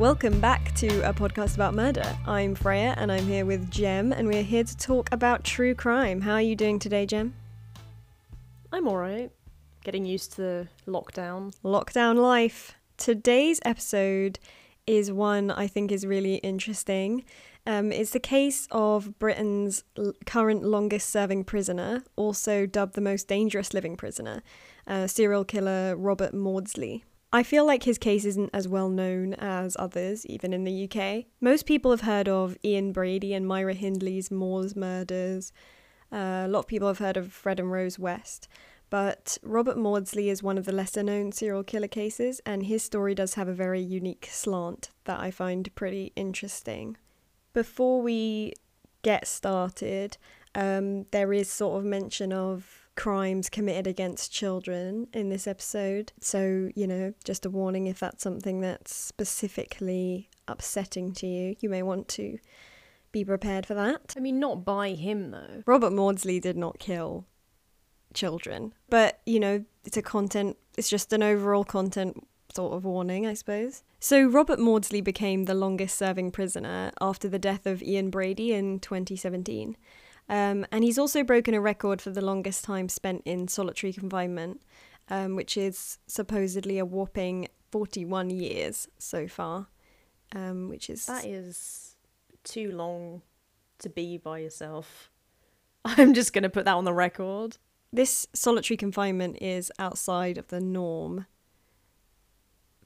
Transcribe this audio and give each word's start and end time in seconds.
Welcome 0.00 0.40
back 0.40 0.74
to 0.76 1.06
a 1.06 1.12
podcast 1.12 1.56
about 1.56 1.74
murder. 1.74 2.16
I'm 2.26 2.54
Freya, 2.54 2.94
and 2.96 3.12
I'm 3.12 3.26
here 3.26 3.44
with 3.44 3.70
Jem, 3.70 4.14
and 4.14 4.26
we're 4.26 4.42
here 4.42 4.64
to 4.64 4.76
talk 4.78 5.10
about 5.12 5.44
true 5.44 5.74
crime. 5.74 6.22
How 6.22 6.32
are 6.32 6.40
you 6.40 6.56
doing 6.56 6.78
today, 6.78 7.04
Jem? 7.04 7.34
I'm 8.72 8.88
alright. 8.88 9.30
Getting 9.84 10.06
used 10.06 10.32
to 10.36 10.68
lockdown. 10.88 11.52
Lockdown 11.62 12.16
life. 12.16 12.76
Today's 12.96 13.60
episode 13.62 14.38
is 14.86 15.12
one 15.12 15.50
I 15.50 15.66
think 15.66 15.92
is 15.92 16.06
really 16.06 16.36
interesting. 16.36 17.22
Um, 17.66 17.92
it's 17.92 18.12
the 18.12 18.20
case 18.20 18.68
of 18.70 19.18
Britain's 19.18 19.84
l- 19.98 20.14
current 20.24 20.64
longest 20.64 21.10
serving 21.10 21.44
prisoner, 21.44 22.04
also 22.16 22.64
dubbed 22.64 22.94
the 22.94 23.02
most 23.02 23.28
dangerous 23.28 23.74
living 23.74 23.98
prisoner, 23.98 24.42
uh, 24.86 25.06
serial 25.06 25.44
killer 25.44 25.94
Robert 25.94 26.32
Maudsley. 26.32 27.04
I 27.32 27.44
feel 27.44 27.64
like 27.64 27.84
his 27.84 27.98
case 27.98 28.24
isn't 28.24 28.50
as 28.52 28.66
well 28.66 28.88
known 28.88 29.34
as 29.34 29.76
others, 29.78 30.26
even 30.26 30.52
in 30.52 30.64
the 30.64 30.90
UK. 30.90 31.26
Most 31.40 31.64
people 31.64 31.92
have 31.92 32.00
heard 32.00 32.28
of 32.28 32.58
Ian 32.64 32.92
Brady 32.92 33.34
and 33.34 33.46
Myra 33.46 33.74
Hindley's 33.74 34.32
Moors 34.32 34.74
murders. 34.74 35.52
Uh, 36.12 36.42
a 36.44 36.48
lot 36.48 36.60
of 36.60 36.66
people 36.66 36.88
have 36.88 36.98
heard 36.98 37.16
of 37.16 37.32
Fred 37.32 37.60
and 37.60 37.70
Rose 37.70 38.00
West. 38.00 38.48
But 38.90 39.38
Robert 39.44 39.78
Maudsley 39.78 40.28
is 40.28 40.42
one 40.42 40.58
of 40.58 40.64
the 40.64 40.72
lesser 40.72 41.04
known 41.04 41.30
serial 41.30 41.62
killer 41.62 41.86
cases, 41.86 42.40
and 42.44 42.64
his 42.64 42.82
story 42.82 43.14
does 43.14 43.34
have 43.34 43.46
a 43.46 43.54
very 43.54 43.80
unique 43.80 44.28
slant 44.28 44.90
that 45.04 45.20
I 45.20 45.30
find 45.30 45.72
pretty 45.76 46.12
interesting. 46.16 46.96
Before 47.52 48.02
we 48.02 48.54
get 49.02 49.28
started, 49.28 50.16
um, 50.56 51.06
there 51.12 51.32
is 51.32 51.48
sort 51.48 51.78
of 51.78 51.84
mention 51.84 52.32
of 52.32 52.79
crimes 53.00 53.48
committed 53.48 53.86
against 53.86 54.30
children 54.30 55.06
in 55.14 55.30
this 55.30 55.46
episode. 55.46 56.12
So, 56.20 56.68
you 56.74 56.86
know, 56.86 57.14
just 57.24 57.46
a 57.46 57.50
warning 57.50 57.86
if 57.86 57.98
that's 57.98 58.22
something 58.22 58.60
that's 58.60 58.94
specifically 58.94 60.28
upsetting 60.46 61.14
to 61.14 61.26
you, 61.26 61.56
you 61.60 61.70
may 61.70 61.82
want 61.82 62.08
to 62.08 62.38
be 63.10 63.24
prepared 63.24 63.64
for 63.64 63.72
that. 63.72 64.12
I 64.18 64.20
mean, 64.20 64.38
not 64.38 64.66
by 64.66 64.90
him 64.90 65.30
though. 65.30 65.62
Robert 65.64 65.94
Maudsley 65.94 66.40
did 66.40 66.58
not 66.58 66.78
kill 66.78 67.24
children, 68.12 68.74
but, 68.90 69.20
you 69.24 69.40
know, 69.40 69.64
it's 69.86 69.96
a 69.96 70.02
content, 70.02 70.58
it's 70.76 70.90
just 70.90 71.10
an 71.14 71.22
overall 71.22 71.64
content 71.64 72.28
sort 72.54 72.74
of 72.74 72.84
warning, 72.84 73.26
I 73.26 73.32
suppose. 73.32 73.82
So, 73.98 74.26
Robert 74.26 74.58
Maudsley 74.58 75.00
became 75.00 75.46
the 75.46 75.54
longest 75.54 75.96
serving 75.96 76.32
prisoner 76.32 76.92
after 77.00 77.30
the 77.30 77.38
death 77.38 77.64
of 77.64 77.82
Ian 77.82 78.10
Brady 78.10 78.52
in 78.52 78.78
2017. 78.78 79.78
Um, 80.30 80.64
and 80.70 80.84
he's 80.84 80.96
also 80.96 81.24
broken 81.24 81.54
a 81.54 81.60
record 81.60 82.00
for 82.00 82.10
the 82.10 82.24
longest 82.24 82.64
time 82.64 82.88
spent 82.88 83.22
in 83.24 83.48
solitary 83.48 83.92
confinement, 83.92 84.62
um, 85.08 85.34
which 85.34 85.56
is 85.56 85.98
supposedly 86.06 86.78
a 86.78 86.84
whopping 86.84 87.48
41 87.72 88.30
years 88.30 88.86
so 88.96 89.26
far, 89.26 89.66
um, 90.32 90.68
which 90.68 90.88
is. 90.88 91.06
That 91.06 91.26
is 91.26 91.96
too 92.44 92.70
long 92.70 93.22
to 93.80 93.90
be 93.90 94.18
by 94.18 94.38
yourself. 94.38 95.10
I'm 95.84 96.14
just 96.14 96.32
going 96.32 96.44
to 96.44 96.48
put 96.48 96.64
that 96.64 96.76
on 96.76 96.84
the 96.84 96.94
record. 96.94 97.58
This 97.92 98.28
solitary 98.32 98.76
confinement 98.76 99.38
is 99.42 99.72
outside 99.80 100.38
of 100.38 100.46
the 100.46 100.60
norm 100.60 101.26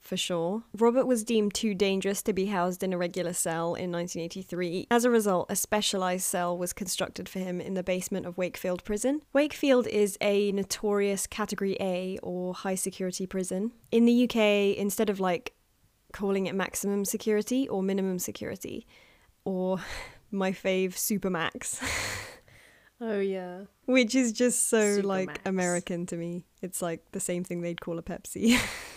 for 0.05 0.15
sure. 0.15 0.63
Robert 0.77 1.05
was 1.05 1.23
deemed 1.23 1.53
too 1.55 1.73
dangerous 1.73 2.21
to 2.21 2.33
be 2.33 2.45
housed 2.45 2.83
in 2.83 2.93
a 2.93 2.97
regular 2.97 3.33
cell 3.33 3.73
in 3.73 3.91
1983. 3.91 4.87
As 4.91 5.03
a 5.03 5.09
result, 5.09 5.47
a 5.49 5.55
specialised 5.55 6.27
cell 6.27 6.55
was 6.55 6.73
constructed 6.73 7.27
for 7.27 7.39
him 7.39 7.59
in 7.59 7.73
the 7.73 7.83
basement 7.83 8.27
of 8.27 8.37
Wakefield 8.37 8.83
Prison. 8.83 9.21
Wakefield 9.33 9.87
is 9.87 10.17
a 10.21 10.51
notorious 10.51 11.25
Category 11.25 11.75
A 11.79 12.19
or 12.21 12.53
high 12.53 12.75
security 12.75 13.25
prison. 13.25 13.71
In 13.91 14.05
the 14.05 14.25
UK, 14.25 14.77
instead 14.77 15.09
of 15.09 15.19
like 15.19 15.53
calling 16.13 16.45
it 16.45 16.53
maximum 16.53 17.03
security 17.03 17.67
or 17.67 17.81
minimum 17.81 18.19
security, 18.19 18.85
or 19.43 19.79
my 20.31 20.51
fave, 20.51 20.93
Supermax. 20.93 21.81
Oh 23.01 23.19
yeah. 23.19 23.63
Which 23.87 24.15
is 24.15 24.31
just 24.31 24.69
so 24.69 25.01
like. 25.03 25.41
American 25.45 26.05
to 26.05 26.15
me. 26.15 26.45
It's 26.61 26.81
like 26.81 27.11
the 27.11 27.19
same 27.19 27.43
thing 27.43 27.59
they'd 27.59 27.81
call 27.81 27.99
a 27.99 28.01
Pepsi. 28.01 28.57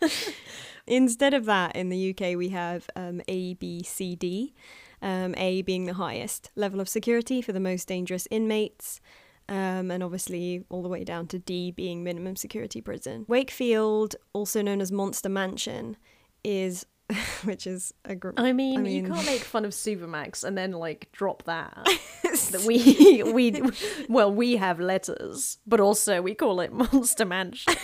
Instead 0.86 1.34
of 1.34 1.44
that, 1.46 1.74
in 1.74 1.88
the 1.88 2.10
UK, 2.10 2.36
we 2.36 2.50
have 2.50 2.88
um, 2.94 3.20
A, 3.28 3.54
B, 3.54 3.82
C, 3.82 4.14
D. 4.16 4.54
Um, 5.02 5.34
A 5.36 5.60
being 5.62 5.84
the 5.84 5.94
highest 5.94 6.50
level 6.56 6.80
of 6.80 6.88
security 6.88 7.42
for 7.42 7.52
the 7.52 7.60
most 7.60 7.86
dangerous 7.86 8.26
inmates, 8.30 9.00
um, 9.48 9.90
and 9.90 10.02
obviously 10.02 10.64
all 10.70 10.82
the 10.82 10.88
way 10.88 11.04
down 11.04 11.26
to 11.28 11.38
D 11.38 11.70
being 11.70 12.02
minimum 12.02 12.34
security 12.34 12.80
prison. 12.80 13.26
Wakefield, 13.28 14.16
also 14.32 14.62
known 14.62 14.80
as 14.80 14.90
Monster 14.90 15.28
Mansion, 15.28 15.96
is 16.42 16.86
which 17.44 17.66
is 17.66 17.92
a 18.06 18.14
gr- 18.16 18.30
I 18.38 18.52
mean, 18.52 18.78
I 18.78 18.82
mean- 18.82 19.04
you 19.04 19.12
can't 19.12 19.26
make 19.26 19.42
fun 19.42 19.64
of 19.66 19.72
Supermax 19.72 20.42
and 20.44 20.56
then 20.56 20.72
like 20.72 21.10
drop 21.12 21.42
that. 21.44 21.74
that 22.52 22.64
we 22.66 23.22
we 23.22 23.60
well 24.08 24.32
we 24.32 24.56
have 24.56 24.80
letters, 24.80 25.58
but 25.66 25.78
also 25.78 26.22
we 26.22 26.34
call 26.34 26.60
it 26.60 26.72
Monster 26.72 27.26
Mansion. 27.26 27.74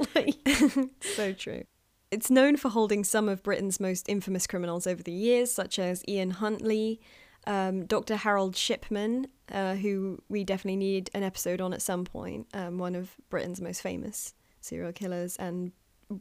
like, 0.14 0.36
so 1.00 1.32
true. 1.32 1.64
It's 2.10 2.30
known 2.30 2.56
for 2.56 2.68
holding 2.68 3.04
some 3.04 3.28
of 3.28 3.42
Britain's 3.42 3.80
most 3.80 4.08
infamous 4.08 4.46
criminals 4.46 4.86
over 4.86 5.02
the 5.02 5.12
years, 5.12 5.50
such 5.50 5.78
as 5.78 6.02
Ian 6.06 6.32
Huntley, 6.32 7.00
um, 7.46 7.86
Dr. 7.86 8.16
Harold 8.16 8.54
Shipman, 8.54 9.28
uh, 9.50 9.74
who 9.76 10.18
we 10.28 10.44
definitely 10.44 10.76
need 10.76 11.10
an 11.14 11.22
episode 11.22 11.60
on 11.60 11.72
at 11.72 11.82
some 11.82 12.04
point, 12.04 12.46
um, 12.52 12.78
one 12.78 12.94
of 12.94 13.16
Britain's 13.30 13.60
most 13.60 13.80
famous 13.80 14.34
serial 14.60 14.92
killers, 14.92 15.36
and 15.36 15.72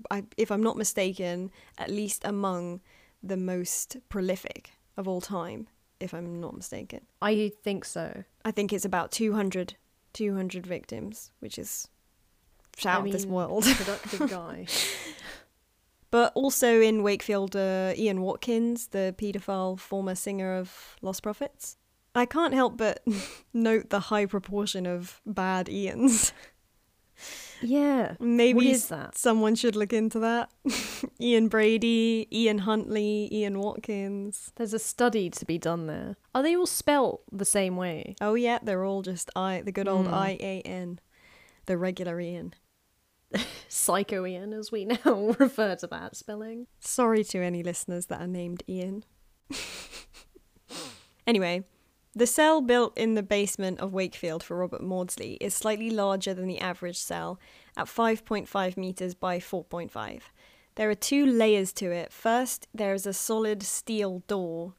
I, 0.09 0.23
if 0.37 0.51
I'm 0.51 0.63
not 0.63 0.77
mistaken, 0.77 1.51
at 1.77 1.89
least 1.89 2.23
among 2.25 2.81
the 3.21 3.37
most 3.37 3.97
prolific 4.09 4.71
of 4.97 5.07
all 5.07 5.21
time, 5.21 5.67
if 5.99 6.13
I'm 6.13 6.39
not 6.39 6.55
mistaken. 6.55 7.01
I 7.21 7.51
think 7.63 7.85
so. 7.85 8.23
I 8.43 8.51
think 8.51 8.73
it's 8.73 8.85
about 8.85 9.11
200, 9.11 9.75
200 10.13 10.65
victims, 10.65 11.31
which 11.39 11.59
is 11.59 11.87
out 12.85 13.03
I 13.03 13.05
of 13.05 13.11
this 13.11 13.25
world. 13.25 13.63
Productive 13.65 14.29
guy. 14.39 14.65
But 16.09 16.33
also 16.35 16.81
in 16.81 17.03
Wakefield, 17.03 17.55
uh, 17.55 17.93
Ian 17.97 18.21
Watkins, 18.21 18.87
the 18.87 19.15
paedophile 19.17 19.79
former 19.79 20.13
singer 20.15 20.53
of 20.57 20.97
Lost 21.01 21.23
Prophets. 21.23 21.77
I 22.13 22.25
can't 22.25 22.53
help 22.53 22.75
but 22.75 23.01
note 23.53 23.89
the 23.89 23.99
high 24.01 24.25
proportion 24.25 24.85
of 24.85 25.21
bad 25.25 25.67
Ians. 25.67 26.33
Yeah. 27.61 28.15
Maybe 28.19 28.55
What 28.57 28.65
is 28.65 28.87
that? 28.87 29.15
someone 29.15 29.53
should 29.55 29.75
look 29.75 29.93
into 29.93 30.19
that. 30.19 30.49
Ian 31.21 31.47
Brady, 31.47 32.27
Ian 32.33 32.59
Huntley, 32.59 33.29
Ian 33.31 33.59
Watkins. 33.59 34.51
There's 34.55 34.73
a 34.73 34.79
study 34.79 35.29
to 35.29 35.45
be 35.45 35.57
done 35.59 35.85
there. 35.87 36.17
Are 36.33 36.41
they 36.43 36.55
all 36.55 36.65
spelt 36.65 37.21
the 37.31 37.45
same 37.45 37.77
way? 37.77 38.15
Oh 38.19 38.33
yeah, 38.33 38.57
they're 38.63 38.83
all 38.83 39.03
just 39.03 39.29
I, 39.35 39.61
the 39.63 39.71
good 39.71 39.87
old 39.87 40.07
Hmm. 40.07 40.13
I 40.13 40.37
A 40.41 40.61
N, 40.65 40.99
the 41.65 41.77
regular 41.77 42.19
Ian. 42.19 42.53
Psycho 43.67 44.25
Ian, 44.25 44.53
as 44.53 44.71
we 44.71 44.85
now 44.85 45.35
refer 45.39 45.75
to 45.77 45.87
that 45.87 46.15
spelling. 46.15 46.67
Sorry 46.79 47.23
to 47.25 47.39
any 47.39 47.63
listeners 47.63 48.07
that 48.07 48.21
are 48.21 48.27
named 48.27 48.63
Ian. 48.67 49.05
anyway, 51.27 51.63
the 52.13 52.27
cell 52.27 52.61
built 52.61 52.97
in 52.97 53.15
the 53.15 53.23
basement 53.23 53.79
of 53.79 53.93
Wakefield 53.93 54.43
for 54.43 54.57
Robert 54.57 54.83
Maudsley 54.83 55.33
is 55.35 55.53
slightly 55.53 55.89
larger 55.89 56.33
than 56.33 56.47
the 56.47 56.59
average 56.59 56.97
cell 56.97 57.39
at 57.77 57.87
5.5 57.87 58.75
metres 58.75 59.15
by 59.15 59.39
4.5. 59.39 60.21
There 60.75 60.89
are 60.89 60.95
two 60.95 61.25
layers 61.25 61.71
to 61.73 61.91
it. 61.91 62.11
First, 62.11 62.67
there 62.73 62.93
is 62.93 63.05
a 63.05 63.13
solid 63.13 63.63
steel 63.63 64.23
door 64.27 64.73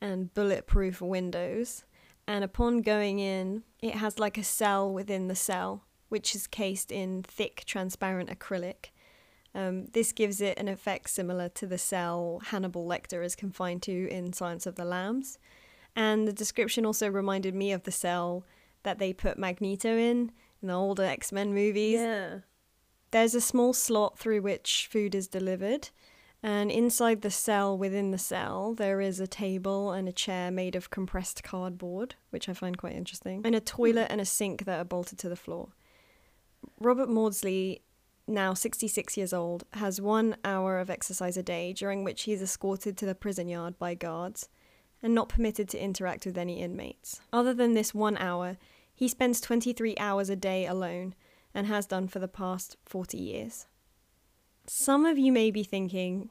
and 0.00 0.32
bulletproof 0.34 1.00
windows, 1.00 1.84
and 2.28 2.44
upon 2.44 2.82
going 2.82 3.18
in, 3.18 3.62
it 3.80 3.94
has 3.94 4.18
like 4.18 4.38
a 4.38 4.44
cell 4.44 4.92
within 4.92 5.28
the 5.28 5.34
cell, 5.34 5.85
which 6.08 6.34
is 6.34 6.46
cased 6.46 6.92
in 6.92 7.22
thick, 7.22 7.64
transparent 7.64 8.30
acrylic. 8.30 8.90
Um, 9.54 9.86
this 9.86 10.12
gives 10.12 10.40
it 10.40 10.58
an 10.58 10.68
effect 10.68 11.08
similar 11.10 11.48
to 11.50 11.66
the 11.66 11.78
cell 11.78 12.42
Hannibal 12.46 12.86
Lecter 12.86 13.24
is 13.24 13.34
confined 13.34 13.82
to 13.82 14.08
in 14.10 14.32
Silence 14.32 14.66
of 14.66 14.74
the 14.74 14.84
Lambs. 14.84 15.38
And 15.94 16.28
the 16.28 16.32
description 16.32 16.84
also 16.84 17.08
reminded 17.08 17.54
me 17.54 17.72
of 17.72 17.84
the 17.84 17.90
cell 17.90 18.44
that 18.82 18.98
they 18.98 19.12
put 19.14 19.38
Magneto 19.38 19.96
in 19.96 20.30
in 20.60 20.68
the 20.68 20.74
older 20.74 21.04
X 21.04 21.32
Men 21.32 21.54
movies. 21.54 22.00
Yeah. 22.00 22.38
There's 23.10 23.34
a 23.34 23.40
small 23.40 23.72
slot 23.72 24.18
through 24.18 24.42
which 24.42 24.88
food 24.90 25.14
is 25.14 25.28
delivered, 25.28 25.90
and 26.42 26.70
inside 26.70 27.22
the 27.22 27.30
cell 27.30 27.76
within 27.78 28.10
the 28.10 28.18
cell, 28.18 28.74
there 28.74 29.00
is 29.00 29.20
a 29.20 29.26
table 29.26 29.92
and 29.92 30.08
a 30.08 30.12
chair 30.12 30.50
made 30.50 30.76
of 30.76 30.90
compressed 30.90 31.42
cardboard, 31.42 32.16
which 32.30 32.48
I 32.48 32.52
find 32.52 32.76
quite 32.76 32.94
interesting, 32.94 33.42
and 33.44 33.54
a 33.54 33.60
toilet 33.60 34.08
and 34.10 34.20
a 34.20 34.24
sink 34.24 34.64
that 34.64 34.80
are 34.80 34.84
bolted 34.84 35.18
to 35.20 35.28
the 35.28 35.36
floor. 35.36 35.68
Robert 36.80 37.08
Maudsley, 37.08 37.82
now 38.26 38.54
66 38.54 39.16
years 39.16 39.32
old, 39.32 39.64
has 39.74 40.00
one 40.00 40.36
hour 40.44 40.78
of 40.78 40.90
exercise 40.90 41.36
a 41.36 41.42
day 41.42 41.72
during 41.72 42.04
which 42.04 42.22
he 42.22 42.32
is 42.32 42.42
escorted 42.42 42.96
to 42.96 43.06
the 43.06 43.14
prison 43.14 43.48
yard 43.48 43.78
by 43.78 43.94
guards 43.94 44.48
and 45.02 45.14
not 45.14 45.28
permitted 45.28 45.68
to 45.68 45.82
interact 45.82 46.26
with 46.26 46.38
any 46.38 46.60
inmates. 46.60 47.20
Other 47.32 47.54
than 47.54 47.74
this 47.74 47.94
one 47.94 48.16
hour, 48.16 48.56
he 48.94 49.08
spends 49.08 49.40
23 49.40 49.96
hours 49.98 50.30
a 50.30 50.36
day 50.36 50.66
alone 50.66 51.14
and 51.54 51.66
has 51.66 51.86
done 51.86 52.08
for 52.08 52.18
the 52.18 52.28
past 52.28 52.76
40 52.84 53.18
years. 53.18 53.66
Some 54.66 55.06
of 55.06 55.16
you 55.16 55.30
may 55.32 55.50
be 55.50 55.62
thinking, 55.62 56.30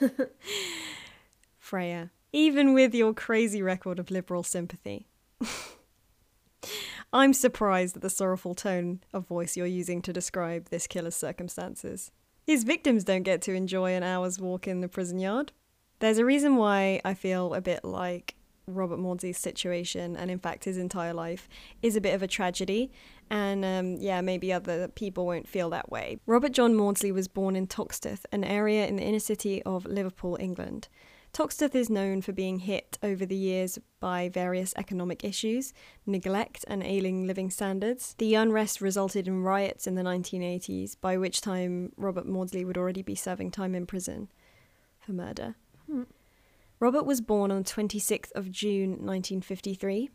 Freya, 1.58 2.10
even 2.32 2.74
with 2.74 2.94
your 2.94 3.14
crazy 3.14 3.62
record 3.62 3.98
of 3.98 4.10
liberal 4.10 4.42
sympathy, 4.42 5.06
I'm 7.18 7.32
surprised 7.32 7.96
at 7.96 8.02
the 8.02 8.10
sorrowful 8.10 8.54
tone 8.54 9.00
of 9.12 9.26
voice 9.26 9.56
you're 9.56 9.66
using 9.66 10.02
to 10.02 10.12
describe 10.12 10.68
this 10.68 10.86
killer's 10.86 11.16
circumstances. 11.16 12.12
His 12.46 12.62
victims 12.62 13.02
don't 13.02 13.24
get 13.24 13.42
to 13.42 13.54
enjoy 13.54 13.94
an 13.94 14.04
hour's 14.04 14.38
walk 14.38 14.68
in 14.68 14.82
the 14.82 14.88
prison 14.88 15.18
yard. 15.18 15.50
There's 15.98 16.18
a 16.18 16.24
reason 16.24 16.54
why 16.54 17.00
I 17.04 17.14
feel 17.14 17.54
a 17.54 17.60
bit 17.60 17.84
like 17.84 18.36
Robert 18.68 19.00
Maudsley's 19.00 19.36
situation, 19.36 20.16
and 20.16 20.30
in 20.30 20.38
fact 20.38 20.64
his 20.64 20.78
entire 20.78 21.12
life, 21.12 21.48
is 21.82 21.96
a 21.96 22.00
bit 22.00 22.14
of 22.14 22.22
a 22.22 22.28
tragedy. 22.28 22.92
And 23.28 23.64
um, 23.64 23.96
yeah, 23.96 24.20
maybe 24.20 24.52
other 24.52 24.86
people 24.86 25.26
won't 25.26 25.48
feel 25.48 25.70
that 25.70 25.90
way. 25.90 26.20
Robert 26.24 26.52
John 26.52 26.76
Maudsley 26.76 27.10
was 27.10 27.26
born 27.26 27.56
in 27.56 27.66
Toxteth, 27.66 28.26
an 28.30 28.44
area 28.44 28.86
in 28.86 28.94
the 28.94 29.02
inner 29.02 29.18
city 29.18 29.60
of 29.64 29.86
Liverpool, 29.86 30.36
England. 30.38 30.86
Toxteth 31.32 31.74
is 31.74 31.90
known 31.90 32.22
for 32.22 32.32
being 32.32 32.60
hit 32.60 32.98
over 33.02 33.24
the 33.24 33.36
years 33.36 33.78
by 34.00 34.28
various 34.28 34.74
economic 34.76 35.24
issues, 35.24 35.72
neglect, 36.06 36.64
and 36.68 36.82
ailing 36.82 37.26
living 37.26 37.50
standards. 37.50 38.14
The 38.18 38.34
unrest 38.34 38.80
resulted 38.80 39.28
in 39.28 39.42
riots 39.42 39.86
in 39.86 39.94
the 39.94 40.02
1980s, 40.02 40.96
by 41.00 41.16
which 41.16 41.40
time 41.40 41.92
Robert 41.96 42.26
Maudsley 42.26 42.64
would 42.64 42.78
already 42.78 43.02
be 43.02 43.14
serving 43.14 43.50
time 43.50 43.74
in 43.74 43.86
prison 43.86 44.30
for 44.98 45.12
murder. 45.12 45.54
Hmm. 45.86 46.04
Robert 46.80 47.04
was 47.04 47.20
born 47.20 47.50
on 47.50 47.64
26th 47.64 48.32
of 48.32 48.50
June 48.50 48.90
1953. 48.90 50.10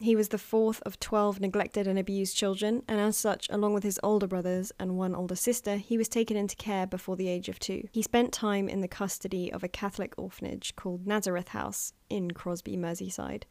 He 0.00 0.14
was 0.14 0.28
the 0.28 0.38
fourth 0.38 0.80
of 0.82 1.00
12 1.00 1.40
neglected 1.40 1.86
and 1.86 1.98
abused 1.98 2.36
children, 2.36 2.82
and 2.86 3.00
as 3.00 3.16
such, 3.16 3.48
along 3.50 3.74
with 3.74 3.82
his 3.82 3.98
older 4.02 4.26
brothers 4.26 4.70
and 4.78 4.96
one 4.96 5.14
older 5.14 5.34
sister, 5.34 5.76
he 5.76 5.98
was 5.98 6.08
taken 6.08 6.36
into 6.36 6.54
care 6.56 6.86
before 6.86 7.16
the 7.16 7.28
age 7.28 7.48
of 7.48 7.58
two. 7.58 7.88
He 7.92 8.02
spent 8.02 8.32
time 8.32 8.68
in 8.68 8.80
the 8.80 8.88
custody 8.88 9.52
of 9.52 9.64
a 9.64 9.68
Catholic 9.68 10.14
orphanage 10.16 10.76
called 10.76 11.06
Nazareth 11.06 11.48
House 11.48 11.92
in 12.08 12.30
Crosby, 12.30 12.76
Merseyside, 12.76 13.42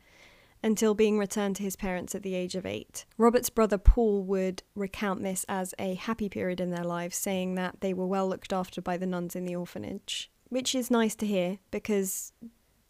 until 0.64 0.94
being 0.96 1.20
returned 1.20 1.56
to 1.58 1.64
his 1.64 1.76
parents 1.76 2.16
at 2.16 2.24
the 2.24 2.34
age 2.34 2.56
of 2.56 2.66
eight. 2.66 3.06
Robert's 3.18 3.50
brother 3.50 3.78
Paul 3.78 4.24
would 4.24 4.64
recount 4.74 5.22
this 5.24 5.46
as 5.50 5.76
a 5.78 5.96
happy 5.96 6.30
period 6.30 6.60
in 6.60 6.72
their 6.72 6.84
lives, 6.86 7.18
saying 7.18 7.56
that 7.56 7.82
they 7.82 7.94
were 7.94 8.08
well 8.08 8.28
looked 8.28 8.54
after 8.54 8.82
by 8.82 8.98
the 8.98 9.06
nuns 9.06 9.36
in 9.36 9.44
the 9.46 9.56
orphanage, 9.56 10.32
which 10.50 10.74
is 10.74 10.90
nice 10.90 11.16
to 11.16 11.28
hear 11.28 11.60
because 11.72 12.32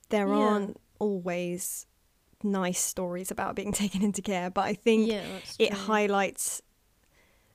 there 0.10 0.28
Yeah. 0.28 0.34
aren't 0.36 0.78
always 1.00 1.86
nice 2.44 2.80
stories 2.80 3.32
about 3.32 3.56
being 3.56 3.72
taken 3.84 4.02
into 4.02 4.22
care, 4.22 4.50
but 4.50 4.66
I 4.66 4.74
think 4.74 5.08
Yeah, 5.10 5.24
it 5.60 5.74
highlights 5.74 6.62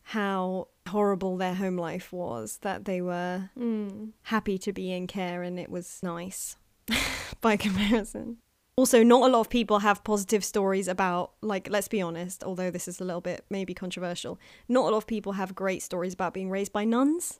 how 0.04 0.68
horrible 0.88 1.36
their 1.36 1.54
home 1.54 1.76
life 1.76 2.12
was, 2.12 2.58
that 2.62 2.84
they 2.84 3.00
were 3.00 3.50
Mm. 3.58 4.12
happy 4.24 4.58
to 4.58 4.72
be 4.72 4.92
in 4.92 5.06
care 5.06 5.42
and 5.42 5.58
it 5.58 5.70
was 5.70 6.00
nice 6.02 6.56
by 7.40 7.56
comparison. 7.56 8.38
Also, 8.76 9.02
not 9.02 9.22
a 9.22 9.32
lot 9.32 9.40
of 9.40 9.50
people 9.50 9.80
have 9.80 10.02
positive 10.02 10.42
stories 10.42 10.88
about, 10.88 11.32
like, 11.42 11.68
let's 11.70 11.88
be 11.88 12.00
honest, 12.00 12.42
although 12.42 12.70
this 12.70 12.88
is 12.88 13.00
a 13.00 13.04
little 13.04 13.20
bit 13.20 13.44
maybe 13.50 13.74
controversial, 13.74 14.40
not 14.66 14.82
a 14.88 14.90
lot 14.90 14.96
of 14.96 15.06
people 15.06 15.32
have 15.32 15.54
great 15.54 15.82
stories 15.82 16.14
about 16.14 16.32
being 16.32 16.48
raised 16.48 16.72
by 16.72 16.84
nuns. 16.84 17.38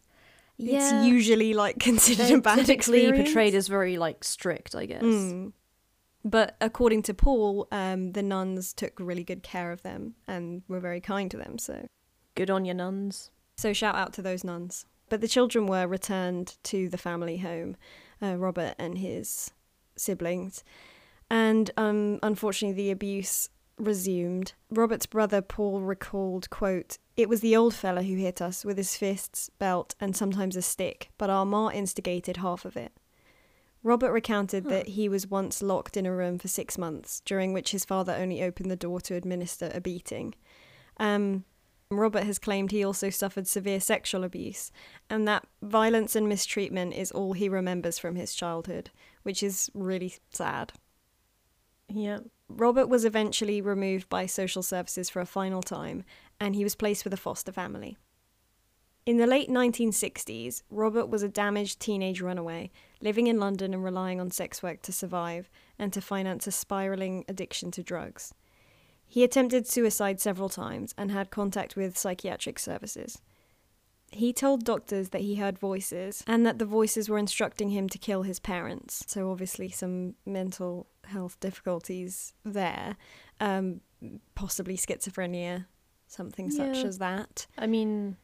Yeah. 0.59 0.77
It's 0.77 1.07
usually, 1.07 1.55
like, 1.55 1.79
considered 1.81 2.27
They're 2.29 2.37
a 2.39 2.41
bad 2.43 2.67
typically 2.67 3.07
experience. 3.07 3.29
portrayed 3.31 3.55
as 3.55 3.67
very 3.69 3.97
like 3.97 4.23
strict, 4.25 4.75
I 4.75 4.85
guess. 4.87 5.03
Mm. 5.03 5.53
But 6.25 6.57
according 6.61 7.03
to 7.03 7.15
Paul, 7.15 7.67
um, 7.73 8.13
the 8.13 8.23
nuns 8.23 8.73
took 8.73 8.93
really 8.99 9.25
good 9.25 9.43
care 9.43 9.73
of 9.73 9.83
them 9.83 10.15
and 10.29 10.63
were 10.69 10.81
very 10.81 11.01
kind 11.01 11.31
to 11.31 11.37
them. 11.37 11.59
So, 11.59 11.87
Good 12.35 12.51
on 12.51 12.65
your 12.65 12.75
nuns. 12.75 13.31
so 13.57 13.73
shout 13.73 13.95
out 13.95 14.13
to 14.15 14.23
those 14.23 14.45
nuns. 14.45 14.87
But 15.09 15.21
the 15.21 15.29
children 15.29 15.67
were 15.67 15.87
returned 15.87 16.57
to 16.65 16.89
the 16.89 16.97
family 16.97 17.39
home, 17.39 17.77
uh, 18.23 18.37
Robert 18.37 18.75
and 18.79 18.99
his 18.99 19.51
siblings, 19.97 20.65
and 21.29 21.71
um, 21.77 22.19
unfortunately, 22.23 22.83
the 22.83 22.91
abuse 22.91 23.49
resumed. 23.77 24.55
Robert's 24.71 25.07
brother 25.07 25.43
Paul 25.43 25.83
recalled, 25.83 26.49
"quote 26.49 26.99
It 27.17 27.29
was 27.29 27.41
the 27.41 27.57
old 27.57 27.75
fella 27.75 28.03
who 28.03 28.17
hit 28.17 28.41
us 28.41 28.65
with 28.65 28.79
his 28.79 28.97
fists, 28.97 29.51
belt, 29.59 29.95
and 30.01 30.17
sometimes 30.17 30.57
a 30.57 30.63
stick, 30.63 31.11
but 31.19 31.29
our 31.29 31.45
ma 31.45 31.69
instigated 31.71 32.39
half 32.39 32.65
of 32.65 32.77
it." 32.77 32.93
Robert 33.83 34.13
recounted 34.13 34.65
that 34.67 34.89
he 34.89 35.09
was 35.09 35.27
once 35.27 35.61
locked 35.61 35.97
in 35.97 36.07
a 36.07 36.15
room 36.15 36.39
for 36.39 36.49
six 36.49 36.79
months, 36.79 37.21
during 37.25 37.53
which 37.53 37.73
his 37.73 37.85
father 37.85 38.15
only 38.15 38.43
opened 38.43 38.71
the 38.71 38.77
door 38.77 39.01
to 39.01 39.15
administer 39.15 39.71
a 39.75 39.81
beating. 39.81 40.35
Um, 40.99 41.45
Robert 41.91 42.25
has 42.25 42.39
claimed 42.39 42.71
he 42.71 42.85
also 42.85 43.11
suffered 43.11 43.47
severe 43.47 43.81
sexual 43.81 44.25
abuse, 44.25 44.71
and 45.11 45.27
that 45.27 45.47
violence 45.63 46.15
and 46.15 46.29
mistreatment 46.29 46.95
is 46.95 47.11
all 47.11 47.33
he 47.33 47.49
remembers 47.49 47.99
from 47.99 48.15
his 48.15 48.35
childhood, 48.35 48.91
which 49.25 49.43
is 49.43 49.71
really 49.75 50.15
sad. 50.31 50.73
Yeah. 51.89 52.21
Robert 52.49 52.87
was 52.87 53.05
eventually 53.05 53.61
removed 53.61 54.09
by 54.09 54.27
social 54.27 54.63
services 54.63 55.11
for 55.11 55.21
a 55.21 55.27
final 55.27 55.63
time, 55.63 56.05
and 56.39 56.55
he 56.55 56.65
was 56.65 56.75
placed 56.75 57.05
with 57.05 57.15
a 57.15 57.19
foster 57.19 57.53
family. 57.53 57.97
In 59.05 59.17
the 59.17 59.27
late 59.27 59.49
1960s, 59.49 60.63
Robert 60.71 61.07
was 61.07 61.25
a 61.25 61.29
damaged 61.29 61.81
teenage 61.81 62.21
runaway, 62.21 62.71
living 63.01 63.27
in 63.27 63.41
London 63.41 63.75
and 63.75 63.83
relying 63.83 64.21
on 64.21 64.31
sex 64.31 64.63
work 64.63 64.81
to 64.83 64.93
survive 64.93 65.51
and 65.77 65.93
to 65.93 66.01
finance 66.01 66.47
a 66.47 66.53
spiraling 66.53 67.25
addiction 67.27 67.73
to 67.73 67.83
drugs. 67.83 68.33
He 69.05 69.25
attempted 69.25 69.67
suicide 69.67 70.21
several 70.21 70.49
times 70.49 70.95
and 70.97 71.11
had 71.11 71.33
contact 71.33 71.75
with 71.75 71.99
psychiatric 71.99 72.61
services. 72.61 73.21
He 74.13 74.33
told 74.33 74.65
doctors 74.65 75.09
that 75.09 75.23
he 75.23 75.35
heard 75.35 75.59
voices 75.59 76.23
and 76.27 76.47
that 76.47 76.61
the 76.61 76.65
voices 76.65 77.09
were 77.09 77.19
instructing 77.19 77.71
him 77.71 77.89
to 77.89 77.99
kill 77.99 78.23
his 78.23 78.39
parents. 78.39 79.05
So, 79.09 79.31
obviously, 79.31 79.71
some 79.71 80.15
mental 80.25 80.87
health 81.05 81.41
difficulties 81.41 82.35
there, 82.45 82.97
um, 83.41 83.81
possibly 84.35 84.77
schizophrenia, 84.77 85.67
something 86.07 86.51
such 86.51 86.85
as 86.85 86.99
that. 86.99 87.47
I 87.59 87.67
mean, 87.67 88.17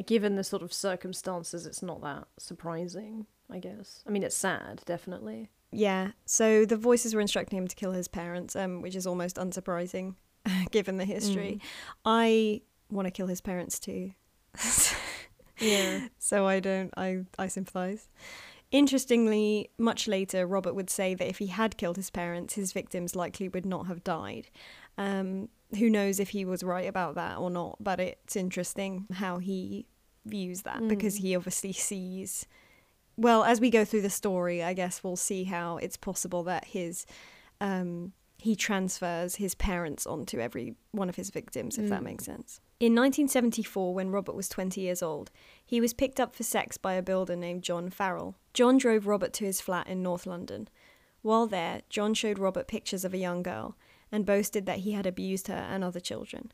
given 0.00 0.36
the 0.36 0.44
sort 0.44 0.62
of 0.62 0.72
circumstances, 0.72 1.66
it's 1.66 1.82
not 1.82 2.02
that 2.02 2.26
surprising, 2.38 3.26
I 3.50 3.58
guess. 3.58 4.02
I 4.06 4.10
mean, 4.10 4.22
it's 4.22 4.36
sad, 4.36 4.82
definitely. 4.86 5.50
Yeah, 5.72 6.12
so 6.24 6.64
the 6.64 6.76
voices 6.76 7.14
were 7.14 7.20
instructing 7.20 7.58
him 7.58 7.68
to 7.68 7.76
kill 7.76 7.92
his 7.92 8.08
parents, 8.08 8.56
um, 8.56 8.82
which 8.82 8.96
is 8.96 9.06
almost 9.06 9.36
unsurprising 9.36 10.14
given 10.70 10.96
the 10.96 11.04
history. 11.04 11.60
I 12.04 12.62
want 12.90 13.06
to 13.06 13.10
kill 13.12 13.28
his 13.28 13.40
parents 13.40 13.78
too. 13.78 14.12
Yeah. 15.60 16.08
so 16.18 16.46
I 16.46 16.58
don't 16.58 16.90
I 16.96 17.26
I 17.38 17.46
sympathize. 17.48 18.08
Interestingly, 18.70 19.70
much 19.78 20.08
later 20.08 20.46
Robert 20.46 20.74
would 20.74 20.88
say 20.88 21.14
that 21.14 21.28
if 21.28 21.38
he 21.38 21.48
had 21.48 21.76
killed 21.76 21.96
his 21.96 22.08
parents, 22.08 22.54
his 22.54 22.72
victims 22.72 23.14
likely 23.14 23.48
would 23.48 23.66
not 23.66 23.86
have 23.86 24.02
died. 24.02 24.48
Um, 24.96 25.48
who 25.78 25.90
knows 25.90 26.18
if 26.18 26.30
he 26.30 26.44
was 26.44 26.62
right 26.62 26.88
about 26.88 27.14
that 27.16 27.38
or 27.38 27.50
not, 27.50 27.76
but 27.80 28.00
it's 28.00 28.36
interesting 28.36 29.06
how 29.12 29.38
he 29.38 29.86
views 30.24 30.62
that 30.62 30.86
because 30.88 31.16
he 31.16 31.34
obviously 31.36 31.72
sees 31.72 32.46
well, 33.16 33.44
as 33.44 33.60
we 33.60 33.68
go 33.68 33.84
through 33.84 34.00
the 34.00 34.08
story, 34.10 34.62
I 34.62 34.72
guess 34.72 35.04
we'll 35.04 35.16
see 35.16 35.44
how 35.44 35.76
it's 35.76 35.98
possible 35.98 36.42
that 36.44 36.64
his 36.66 37.04
um, 37.60 38.12
he 38.38 38.56
transfers 38.56 39.34
his 39.34 39.54
parents 39.54 40.06
onto 40.06 40.40
every 40.40 40.74
one 40.92 41.10
of 41.10 41.16
his 41.16 41.28
victims, 41.28 41.76
if 41.76 41.90
that 41.90 42.00
Mm. 42.00 42.04
makes 42.04 42.24
sense. 42.24 42.60
In 42.78 42.94
1974, 42.94 43.92
when 43.94 44.08
Robert 44.10 44.34
was 44.34 44.48
20 44.48 44.80
years 44.80 45.02
old, 45.02 45.30
he 45.66 45.78
was 45.82 45.92
picked 45.92 46.18
up 46.18 46.34
for 46.34 46.42
sex 46.44 46.78
by 46.78 46.94
a 46.94 47.02
builder 47.02 47.36
named 47.36 47.62
John 47.62 47.90
Farrell. 47.90 48.36
John 48.54 48.78
drove 48.78 49.06
Robert 49.06 49.34
to 49.34 49.44
his 49.44 49.60
flat 49.60 49.86
in 49.86 50.02
North 50.02 50.24
London. 50.24 50.68
While 51.20 51.46
there, 51.46 51.82
John 51.90 52.14
showed 52.14 52.38
Robert 52.38 52.66
pictures 52.68 53.04
of 53.04 53.12
a 53.12 53.18
young 53.18 53.42
girl 53.42 53.76
and 54.10 54.24
boasted 54.24 54.64
that 54.64 54.78
he 54.78 54.92
had 54.92 55.04
abused 55.04 55.48
her 55.48 55.54
and 55.70 55.84
other 55.84 56.00
children. 56.00 56.50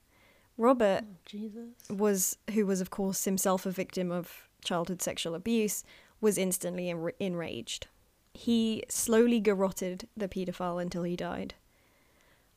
Robert 0.59 1.05
Jesus. 1.27 1.71
was 1.91 2.39
who 2.53 2.67
was 2.67 2.81
of 2.81 2.91
course 2.91 3.25
himself 3.25 3.67
a 3.67 3.71
victim 3.71 4.11
of 4.11 4.49
childhood 4.65 5.03
sexual 5.03 5.35
abuse 5.35 5.85
was 6.21 6.39
instantly 6.39 6.87
enra- 6.87 7.13
enraged 7.21 7.89
he 8.33 8.83
slowly 8.89 9.41
garroted 9.41 10.09
the 10.17 10.29
paedophile 10.29 10.81
until 10.81 11.03
he 11.03 11.15
died 11.17 11.55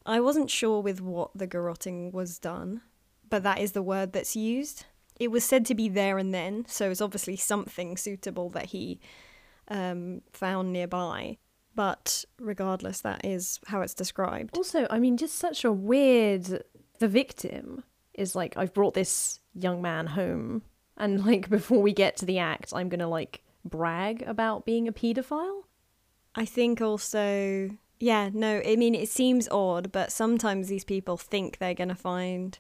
i 0.06 0.20
wasn't 0.20 0.50
sure 0.50 0.82
with 0.82 1.02
what 1.02 1.30
the 1.36 1.48
garroting 1.48 2.12
was 2.12 2.40
done 2.40 2.82
but 3.30 3.44
that 3.44 3.60
is 3.60 3.74
the 3.74 3.82
word 3.82 4.14
that's 4.14 4.36
used 4.36 4.86
it 5.20 5.30
was 5.30 5.44
said 5.44 5.66
to 5.66 5.76
be 5.76 5.90
there 5.90 6.18
and 6.18 6.34
then 6.34 6.66
so 6.68 6.90
it's 6.90 7.02
obviously 7.02 7.36
something 7.36 7.98
suitable 7.98 8.50
that 8.50 8.68
he 8.68 9.00
um, 9.68 10.22
found 10.32 10.72
nearby 10.74 11.38
but 11.76 12.26
regardless 12.40 13.02
that 13.02 13.24
is 13.24 13.60
how 13.68 13.82
it's 13.82 13.94
described 13.94 14.58
Also, 14.58 14.88
I 14.90 15.00
mean, 15.00 15.16
just 15.16 15.36
such 15.38 15.64
a 15.64 15.72
weird. 15.72 16.64
The 17.00 17.08
victim 17.08 17.84
is 18.20 18.36
like, 18.36 18.56
I've 18.58 18.74
brought 18.74 18.94
this 18.94 19.40
young 19.54 19.82
man 19.82 20.08
home, 20.08 20.62
and 20.98 21.26
like, 21.26 21.50
before 21.50 21.82
we 21.82 21.94
get 21.94 22.18
to 22.18 22.26
the 22.26 22.40
act, 22.40 22.74
I'm 22.76 22.90
gonna 22.90 23.08
like 23.10 23.42
brag 23.66 24.24
about 24.28 24.66
being 24.66 24.88
a 24.88 24.92
paedophile. 24.94 25.64
I 26.36 26.46
think 26.46 26.80
also, 26.82 27.72
yeah, 28.00 28.30
no, 28.34 28.62
I 28.66 28.76
mean, 28.76 28.96
it 28.96 29.10
seems 29.10 29.50
odd, 29.50 29.92
but 29.92 30.12
sometimes 30.12 30.68
these 30.68 30.86
people 30.86 31.18
think 31.18 31.58
they're 31.58 31.74
going 31.74 31.90
to 31.90 31.96
find 31.96 32.58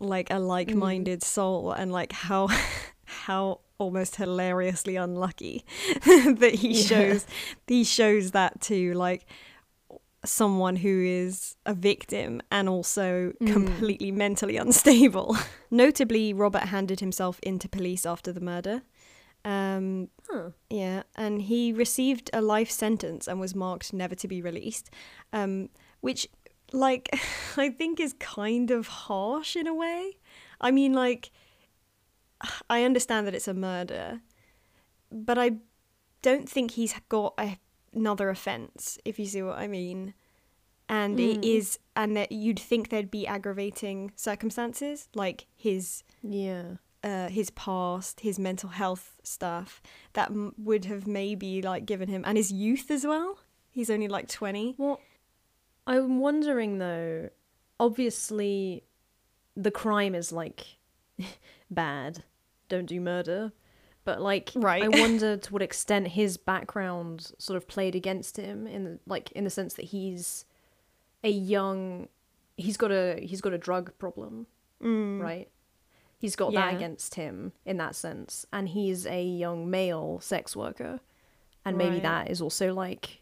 like 0.00 0.30
a 0.30 0.38
like-minded 0.38 1.20
mm. 1.20 1.24
soul 1.24 1.72
and 1.72 1.92
like 1.92 2.12
how 2.12 2.48
how 3.04 3.60
almost 3.78 4.16
hilariously 4.16 4.96
unlucky 4.96 5.64
that 6.04 6.54
he 6.56 6.72
Yeah. 6.72 6.82
shows 6.86 7.26
he 7.66 7.84
shows 7.84 8.30
that 8.32 8.60
to 8.62 8.94
like 8.94 9.26
someone 10.24 10.76
who 10.76 11.04
is 11.04 11.56
a 11.64 11.74
victim 11.74 12.40
and 12.50 12.68
also 12.68 13.32
Mm. 13.40 13.52
completely 13.52 14.10
mentally 14.10 14.56
unstable. 14.64 15.36
Notably, 15.70 16.32
Robert 16.32 16.64
handed 16.64 17.00
himself 17.00 17.38
into 17.42 17.68
police 17.68 18.04
after 18.06 18.32
the 18.32 18.40
murder. 18.40 18.82
Um, 19.44 20.08
Huh. 20.28 20.50
yeah, 20.68 21.04
and 21.14 21.42
he 21.42 21.72
received 21.72 22.28
a 22.32 22.40
life 22.42 22.70
sentence 22.70 23.28
and 23.28 23.40
was 23.40 23.54
marked 23.54 23.92
never 23.92 24.14
to 24.16 24.28
be 24.28 24.42
released, 24.42 24.90
um, 25.32 25.68
which, 26.00 26.28
like, 26.72 27.08
I 27.56 27.70
think 27.70 28.00
is 28.00 28.12
kind 28.18 28.70
of 28.70 28.88
harsh 28.88 29.56
in 29.56 29.66
a 29.66 29.74
way. 29.74 30.18
I 30.60 30.70
mean, 30.72 30.92
like, 30.92 31.30
I 32.68 32.82
understand 32.84 33.26
that 33.26 33.34
it's 33.34 33.48
a 33.48 33.54
murder, 33.54 34.20
but 35.10 35.38
I 35.38 35.52
don't 36.22 36.48
think 36.48 36.72
he's 36.72 36.94
got 37.08 37.34
a, 37.38 37.58
another 37.94 38.28
offence, 38.30 38.98
if 39.04 39.18
you 39.18 39.26
see 39.26 39.42
what 39.42 39.58
I 39.58 39.66
mean. 39.68 40.14
And 40.88 41.20
it 41.20 41.40
Mm. 41.42 41.44
is, 41.44 41.78
and 41.94 42.16
that 42.16 42.32
you'd 42.32 42.58
think 42.58 42.88
there'd 42.88 43.10
be 43.10 43.26
aggravating 43.26 44.10
circumstances, 44.16 45.08
like 45.14 45.46
his 45.56 46.02
Yeah. 46.22 46.76
uh, 47.04 47.28
his 47.28 47.50
past, 47.50 48.20
his 48.20 48.38
mental 48.38 48.70
health 48.70 49.20
stuff 49.22 49.80
that 50.14 50.30
m- 50.30 50.52
would 50.58 50.86
have 50.86 51.06
maybe 51.06 51.62
like 51.62 51.86
given 51.86 52.08
him, 52.08 52.24
and 52.26 52.36
his 52.36 52.50
youth 52.50 52.90
as 52.90 53.06
well. 53.06 53.38
He's 53.70 53.90
only 53.90 54.08
like 54.08 54.28
20. 54.28 54.74
Well, 54.78 55.00
I'm 55.86 56.18
wondering 56.20 56.78
though. 56.78 57.30
Obviously, 57.78 58.84
the 59.54 59.70
crime 59.70 60.14
is 60.14 60.32
like 60.32 60.78
bad. 61.70 62.24
Don't 62.68 62.86
do 62.86 63.00
murder. 63.00 63.52
But 64.08 64.22
like, 64.22 64.52
Right. 64.54 64.82
I 64.84 64.88
wonder 65.04 65.36
to 65.36 65.52
what 65.52 65.60
extent 65.60 66.08
his 66.08 66.38
background 66.38 67.32
sort 67.38 67.58
of 67.58 67.68
played 67.68 67.94
against 67.94 68.38
him 68.38 68.66
in 68.66 68.84
the, 68.84 68.98
like 69.06 69.30
in 69.32 69.44
the 69.44 69.50
sense 69.50 69.74
that 69.74 69.84
he's 69.86 70.46
a 71.22 71.28
young, 71.30 72.08
he's 72.56 72.78
got 72.78 72.90
a 72.90 73.20
he's 73.22 73.42
got 73.42 73.52
a 73.52 73.58
drug 73.58 73.92
problem, 73.98 74.46
Mm. 74.82 75.20
right? 75.20 75.48
He's 76.16 76.36
got 76.36 76.52
Yeah. 76.52 76.60
that 76.70 76.74
against 76.76 77.16
him 77.16 77.52
in 77.66 77.76
that 77.76 77.94
sense, 77.94 78.46
and 78.50 78.70
he's 78.70 79.04
a 79.06 79.22
young 79.22 79.68
male 79.68 80.20
sex 80.20 80.56
worker, 80.56 81.00
and 81.66 81.76
maybe 81.76 81.96
Right. 81.96 82.02
that 82.04 82.30
is 82.30 82.40
also 82.40 82.72
like 82.72 83.20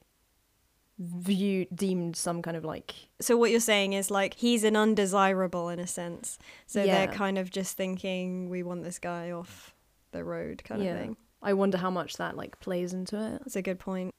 viewed 0.98 1.68
deemed 1.74 2.16
some 2.16 2.40
kind 2.42 2.56
of 2.56 2.64
like 2.64 2.94
So 3.20 3.36
what 3.36 3.50
you're 3.50 3.60
saying 3.60 3.92
is 3.92 4.10
like 4.10 4.34
he's 4.34 4.64
an 4.64 4.76
undesirable 4.76 5.68
in 5.68 5.78
a 5.80 5.86
sense. 5.86 6.38
So 6.66 6.86
they're 6.86 7.08
kind 7.08 7.38
of 7.38 7.50
just 7.50 7.76
thinking 7.76 8.48
we 8.48 8.62
want 8.62 8.84
this 8.84 8.98
guy 8.98 9.30
off 9.30 9.74
the 10.12 10.24
road 10.24 10.62
kind 10.64 10.82
Yeah. 10.82 10.92
of 10.94 11.00
thing. 11.00 11.16
I 11.42 11.52
wonder 11.52 11.78
how 11.78 11.90
much 11.90 12.16
that 12.16 12.36
like 12.36 12.58
plays 12.60 12.92
into 12.92 13.16
it. 13.16 13.38
That's 13.40 13.56
a 13.56 13.62
good 13.62 13.78
point. 13.78 14.12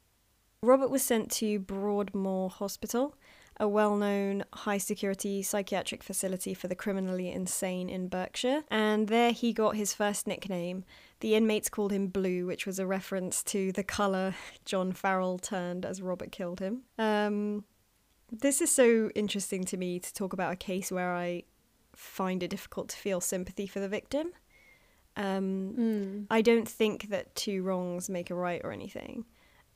Robert 0.62 0.90
was 0.90 1.04
sent 1.04 1.32
to 1.34 1.60
Broadmoor 1.60 2.50
Hospital, 2.50 3.16
a 3.60 3.68
well 3.68 3.96
known 3.96 4.44
high 4.54 4.78
security 4.78 5.42
psychiatric 5.44 6.04
facility 6.04 6.54
for 6.54 6.68
the 6.68 6.76
criminally 6.76 7.32
insane 7.32 7.90
in 7.90 8.08
Berkshire, 8.08 8.64
and 8.70 9.08
there 9.08 9.32
he 9.32 9.54
got 9.54 9.76
his 9.76 9.94
first 9.94 10.26
nickname. 10.28 10.84
The 11.20 11.36
inmates 11.36 11.70
called 11.70 11.92
him 11.92 12.08
Blue, 12.08 12.46
which 12.46 12.66
was 12.66 12.80
a 12.80 12.86
reference 12.88 13.44
to 13.46 13.72
the 13.72 13.84
colour 13.84 14.36
John 14.66 14.92
Farrell 14.94 15.38
turned 15.40 15.86
as 15.86 16.02
Robert 16.02 16.32
killed 16.32 16.60
him. 16.60 16.84
Um, 16.98 17.66
this 18.32 18.62
is 18.62 18.72
so 18.72 19.10
interesting 19.16 19.64
to 19.66 19.78
me 19.78 20.00
to 20.00 20.14
talk 20.14 20.34
about 20.34 20.54
a 20.54 20.58
case 20.58 20.92
where 20.92 21.14
I 21.14 21.44
find 21.96 22.44
it 22.44 22.50
difficult 22.50 22.90
to 22.90 22.98
feel 22.98 23.22
sympathy 23.22 23.66
for 23.68 23.80
the 23.80 23.88
victim. 23.90 24.32
Um, 25.18 26.28
I 26.30 26.42
don't 26.42 26.68
think 26.68 27.10
that 27.10 27.36
two 27.36 27.64
wrongs 27.64 28.08
make 28.08 28.30
a 28.30 28.36
right 28.36 28.62
or 28.64 28.72
anything. 28.72 29.26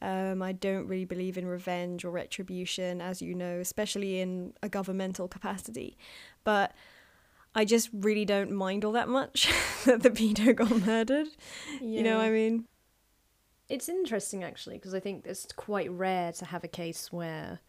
Um, 0.01 0.41
I 0.41 0.51
don't 0.51 0.87
really 0.87 1.05
believe 1.05 1.37
in 1.37 1.45
revenge 1.45 2.05
or 2.05 2.11
retribution, 2.11 3.01
as 3.01 3.21
you 3.21 3.35
know, 3.35 3.59
especially 3.59 4.19
in 4.19 4.53
a 4.63 4.69
governmental 4.69 5.27
capacity. 5.27 5.97
But 6.43 6.73
I 7.53 7.65
just 7.65 7.89
really 7.91 8.23
don't 8.23 8.51
mind 8.51 8.85
all 8.85 8.93
that 8.93 9.09
much 9.09 9.51
that 9.85 10.03
the 10.03 10.11
pedo 10.11 10.55
got 10.55 10.85
murdered. 10.85 11.27
You 11.81 12.03
know 12.03 12.17
what 12.17 12.25
I 12.25 12.31
mean? 12.31 12.65
It's 13.67 13.89
interesting 13.89 14.43
actually 14.43 14.77
because 14.77 14.93
I 14.93 14.99
think 14.99 15.25
it's 15.25 15.47
quite 15.55 15.89
rare 15.91 16.31
to 16.33 16.45
have 16.45 16.63
a 16.63 16.67
case 16.67 17.11
where 17.11 17.59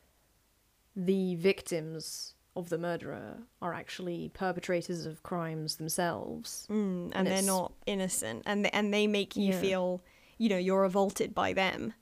the 0.94 1.36
victims 1.36 2.34
of 2.54 2.68
the 2.68 2.78
murderer 2.78 3.38
are 3.62 3.72
actually 3.72 4.30
perpetrators 4.34 5.06
of 5.06 5.22
crimes 5.22 5.76
themselves. 5.76 6.66
Mm, 6.70 6.76
and, 7.06 7.14
And 7.14 7.26
they're 7.26 7.42
not 7.42 7.72
innocent, 7.86 8.42
and 8.46 8.64
they, 8.64 8.70
and 8.70 8.92
they 8.92 9.06
make 9.06 9.36
you 9.36 9.52
Yeah. 9.52 9.60
feel, 9.60 10.02
you 10.38 10.48
know, 10.48 10.58
you're 10.58 10.82
revolted 10.82 11.34
by 11.34 11.52
them, 11.54 11.94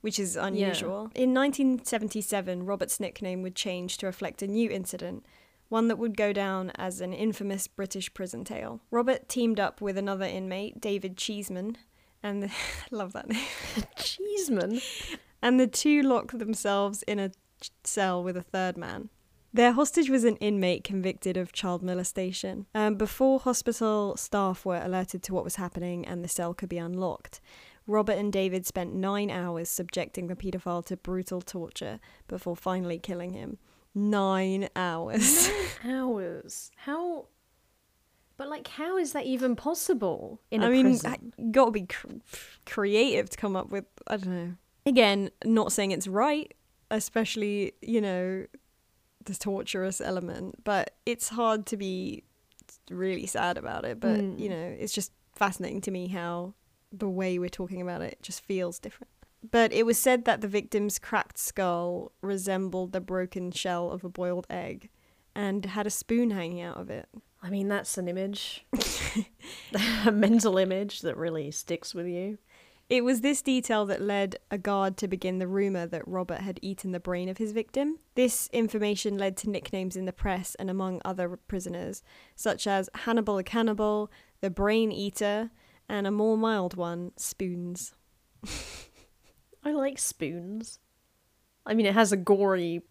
which 0.00 0.18
is 0.18 0.34
unusual. 0.36 1.10
In 1.14 1.34
1977, 1.34 2.64
Robert's 2.64 2.98
nickname 3.00 3.42
would 3.42 3.54
change 3.54 3.98
to 3.98 4.06
reflect 4.06 4.40
a 4.42 4.46
new 4.46 4.70
incident, 4.70 5.26
one 5.68 5.88
that 5.88 5.96
would 5.98 6.16
go 6.16 6.32
down 6.32 6.70
as 6.76 7.00
an 7.02 7.12
infamous 7.12 7.66
British 7.68 8.12
prison 8.14 8.44
tale. 8.44 8.80
Robert 8.90 9.28
teamed 9.28 9.60
up 9.60 9.80
with 9.82 9.98
another 9.98 10.24
inmate, 10.24 10.80
David 10.80 11.16
Cheeseman, 11.18 11.76
and 12.22 12.42
the, 12.42 12.50
love 12.90 13.12
that 13.12 13.28
name. 13.28 13.44
Cheeseman. 13.96 14.80
and 15.42 15.60
the 15.60 15.66
two 15.66 16.02
locked 16.02 16.38
themselves 16.38 17.02
in 17.02 17.18
a 17.18 17.30
cell 17.84 18.22
with 18.24 18.36
a 18.36 18.42
third 18.42 18.76
man. 18.78 19.10
Their 19.52 19.72
hostage 19.72 20.10
was 20.10 20.24
an 20.24 20.36
inmate 20.36 20.84
convicted 20.84 21.36
of 21.36 21.52
child 21.52 21.82
molestation. 21.82 22.66
Um, 22.74 22.96
before 22.96 23.40
hospital 23.40 24.16
staff 24.16 24.64
were 24.66 24.80
alerted 24.82 25.22
to 25.24 25.34
what 25.34 25.44
was 25.44 25.56
happening 25.56 26.06
and 26.06 26.22
the 26.22 26.28
cell 26.28 26.52
could 26.54 26.68
be 26.68 26.78
unlocked, 26.78 27.40
Robert 27.86 28.18
and 28.18 28.30
David 28.32 28.66
spent 28.66 28.94
nine 28.94 29.30
hours 29.30 29.70
subjecting 29.70 30.26
the 30.26 30.36
paedophile 30.36 30.84
to 30.86 30.96
brutal 30.98 31.40
torture 31.40 31.98
before 32.28 32.54
finally 32.56 32.98
killing 32.98 33.32
him. 33.32 33.56
Nine 33.94 34.68
hours. 34.76 35.48
Nine 35.48 35.56
Hours. 35.96 36.70
How? 36.76 37.26
But 38.36 38.50
like, 38.50 38.68
how 38.68 38.98
is 38.98 39.12
that 39.14 39.24
even 39.24 39.56
possible 39.56 40.40
in 40.50 40.62
a 40.62 40.66
I 40.66 40.70
mean, 40.70 40.84
prison? 40.84 41.32
I- 41.38 41.42
gotta 41.50 41.70
be 41.72 41.86
cr- 41.86 42.06
creative 42.66 43.30
to 43.30 43.36
come 43.38 43.56
up 43.56 43.70
with. 43.70 43.86
I 44.06 44.18
don't 44.18 44.34
know. 44.36 44.52
Again, 44.86 45.30
not 45.44 45.72
saying 45.72 45.90
it's 45.92 46.06
right, 46.06 46.52
especially 46.90 47.72
you 47.80 48.00
know 48.02 48.44
the 49.28 49.34
torturous 49.34 50.00
element, 50.00 50.64
but 50.64 50.96
it's 51.06 51.28
hard 51.28 51.64
to 51.66 51.76
be 51.76 52.24
really 52.90 53.26
sad 53.26 53.56
about 53.56 53.84
it. 53.84 54.00
But 54.00 54.20
Mm. 54.20 54.38
you 54.40 54.48
know, 54.48 54.76
it's 54.78 54.92
just 54.92 55.12
fascinating 55.36 55.80
to 55.82 55.90
me 55.90 56.08
how 56.08 56.54
the 56.92 57.08
way 57.08 57.38
we're 57.38 57.48
talking 57.48 57.80
about 57.82 58.02
it 58.02 58.18
just 58.22 58.40
feels 58.44 58.78
different. 58.78 59.10
But 59.50 59.72
it 59.72 59.86
was 59.86 59.98
said 59.98 60.24
that 60.24 60.40
the 60.40 60.48
victim's 60.48 60.98
cracked 60.98 61.38
skull 61.38 62.10
resembled 62.22 62.92
the 62.92 63.00
broken 63.00 63.52
shell 63.52 63.90
of 63.92 64.02
a 64.04 64.08
boiled 64.08 64.46
egg 64.50 64.88
and 65.34 65.64
had 65.64 65.86
a 65.86 65.90
spoon 65.90 66.30
hanging 66.30 66.60
out 66.60 66.76
of 66.76 66.90
it. 66.90 67.08
I 67.40 67.50
mean, 67.50 67.68
that's 67.68 67.96
an 67.98 68.08
image, 68.08 68.66
a 70.06 70.10
mental 70.10 70.58
image 70.58 71.02
that 71.02 71.16
really 71.16 71.50
sticks 71.52 71.94
with 71.94 72.06
you. 72.06 72.38
It 72.88 73.04
was 73.04 73.20
this 73.20 73.42
detail 73.42 73.84
that 73.86 74.00
led 74.00 74.36
a 74.50 74.56
guard 74.56 74.96
to 74.98 75.08
begin 75.08 75.38
the 75.38 75.46
rumour 75.46 75.86
that 75.86 76.08
Robert 76.08 76.40
had 76.40 76.58
eaten 76.62 76.92
the 76.92 77.00
brain 77.00 77.28
of 77.28 77.36
his 77.36 77.52
victim. 77.52 77.98
This 78.14 78.48
information 78.50 79.18
led 79.18 79.36
to 79.38 79.50
nicknames 79.50 79.94
in 79.94 80.06
the 80.06 80.12
press 80.12 80.54
and 80.54 80.70
among 80.70 81.02
other 81.04 81.36
prisoners, 81.36 82.02
such 82.34 82.66
as 82.66 82.88
Hannibal 82.94 83.36
the 83.36 83.44
Cannibal, 83.44 84.10
the 84.40 84.48
Brain 84.48 84.90
Eater, 84.90 85.50
and 85.86 86.06
a 86.06 86.10
more 86.10 86.38
mild 86.38 86.76
one, 86.76 87.12
Spoons. 87.16 87.94
I 89.64 89.72
like 89.72 89.98
spoons. 89.98 90.78
I 91.66 91.74
mean, 91.74 91.84
it 91.84 91.94
has 91.94 92.12
a 92.12 92.16
gory. 92.16 92.82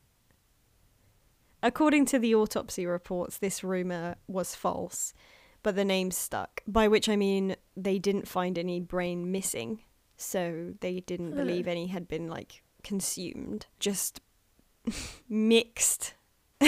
According 1.63 2.05
to 2.07 2.19
the 2.19 2.35
autopsy 2.35 2.85
reports, 2.85 3.39
this 3.39 3.63
rumour 3.63 4.17
was 4.27 4.53
false, 4.53 5.13
but 5.67 5.75
the 5.75 5.83
name 5.83 6.11
stuck, 6.11 6.61
by 6.65 6.87
which 6.87 7.09
I 7.09 7.17
mean 7.17 7.57
they 7.75 7.99
didn't 7.99 8.25
find 8.27 8.57
any 8.57 8.79
brain 8.79 9.31
missing, 9.31 9.81
so 10.15 10.73
they 10.79 11.01
didn't 11.01 11.35
believe 11.35 11.67
any 11.67 11.87
had 11.87 12.07
been 12.07 12.29
like 12.29 12.63
consumed, 12.83 13.65
just 13.79 14.21
mixed. 15.29 16.13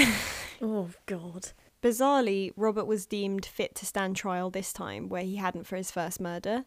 Oh 0.61 0.89
God. 1.05 1.51
Bizarrely, 1.81 2.51
Robert 2.57 2.83
was 2.83 3.05
deemed 3.05 3.45
fit 3.45 3.75
to 3.75 3.85
stand 3.85 4.17
trial 4.17 4.49
this 4.49 4.73
time, 4.73 5.07
where 5.07 5.23
he 5.23 5.37
hadn't 5.37 5.65
for 5.65 5.77
his 5.77 5.89
first 5.89 6.19
murder, 6.19 6.65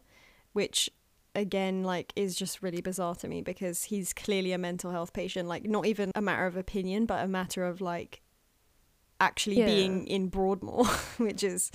which 0.53 0.89
again 1.35 1.83
like 1.83 2.11
is 2.15 2.35
just 2.35 2.63
really 2.63 2.81
bizarre 2.81 3.13
to 3.15 3.27
me 3.27 3.43
because 3.43 3.83
he's 3.83 4.11
clearly 4.11 4.51
a 4.51 4.57
mental 4.57 4.89
health 4.91 5.13
patient 5.13 5.47
like 5.47 5.65
not 5.65 5.85
even 5.85 6.11
a 6.15 6.21
matter 6.21 6.45
of 6.45 6.55
opinion 6.55 7.05
but 7.07 7.23
a 7.23 7.27
matter 7.27 7.65
of 7.65 7.81
like 7.81 8.21
actually 9.19 9.57
Yeah. 9.57 9.65
being 9.65 10.05
in 10.07 10.27
Broadmoor 10.29 10.85
which 11.17 11.41
is 11.43 11.71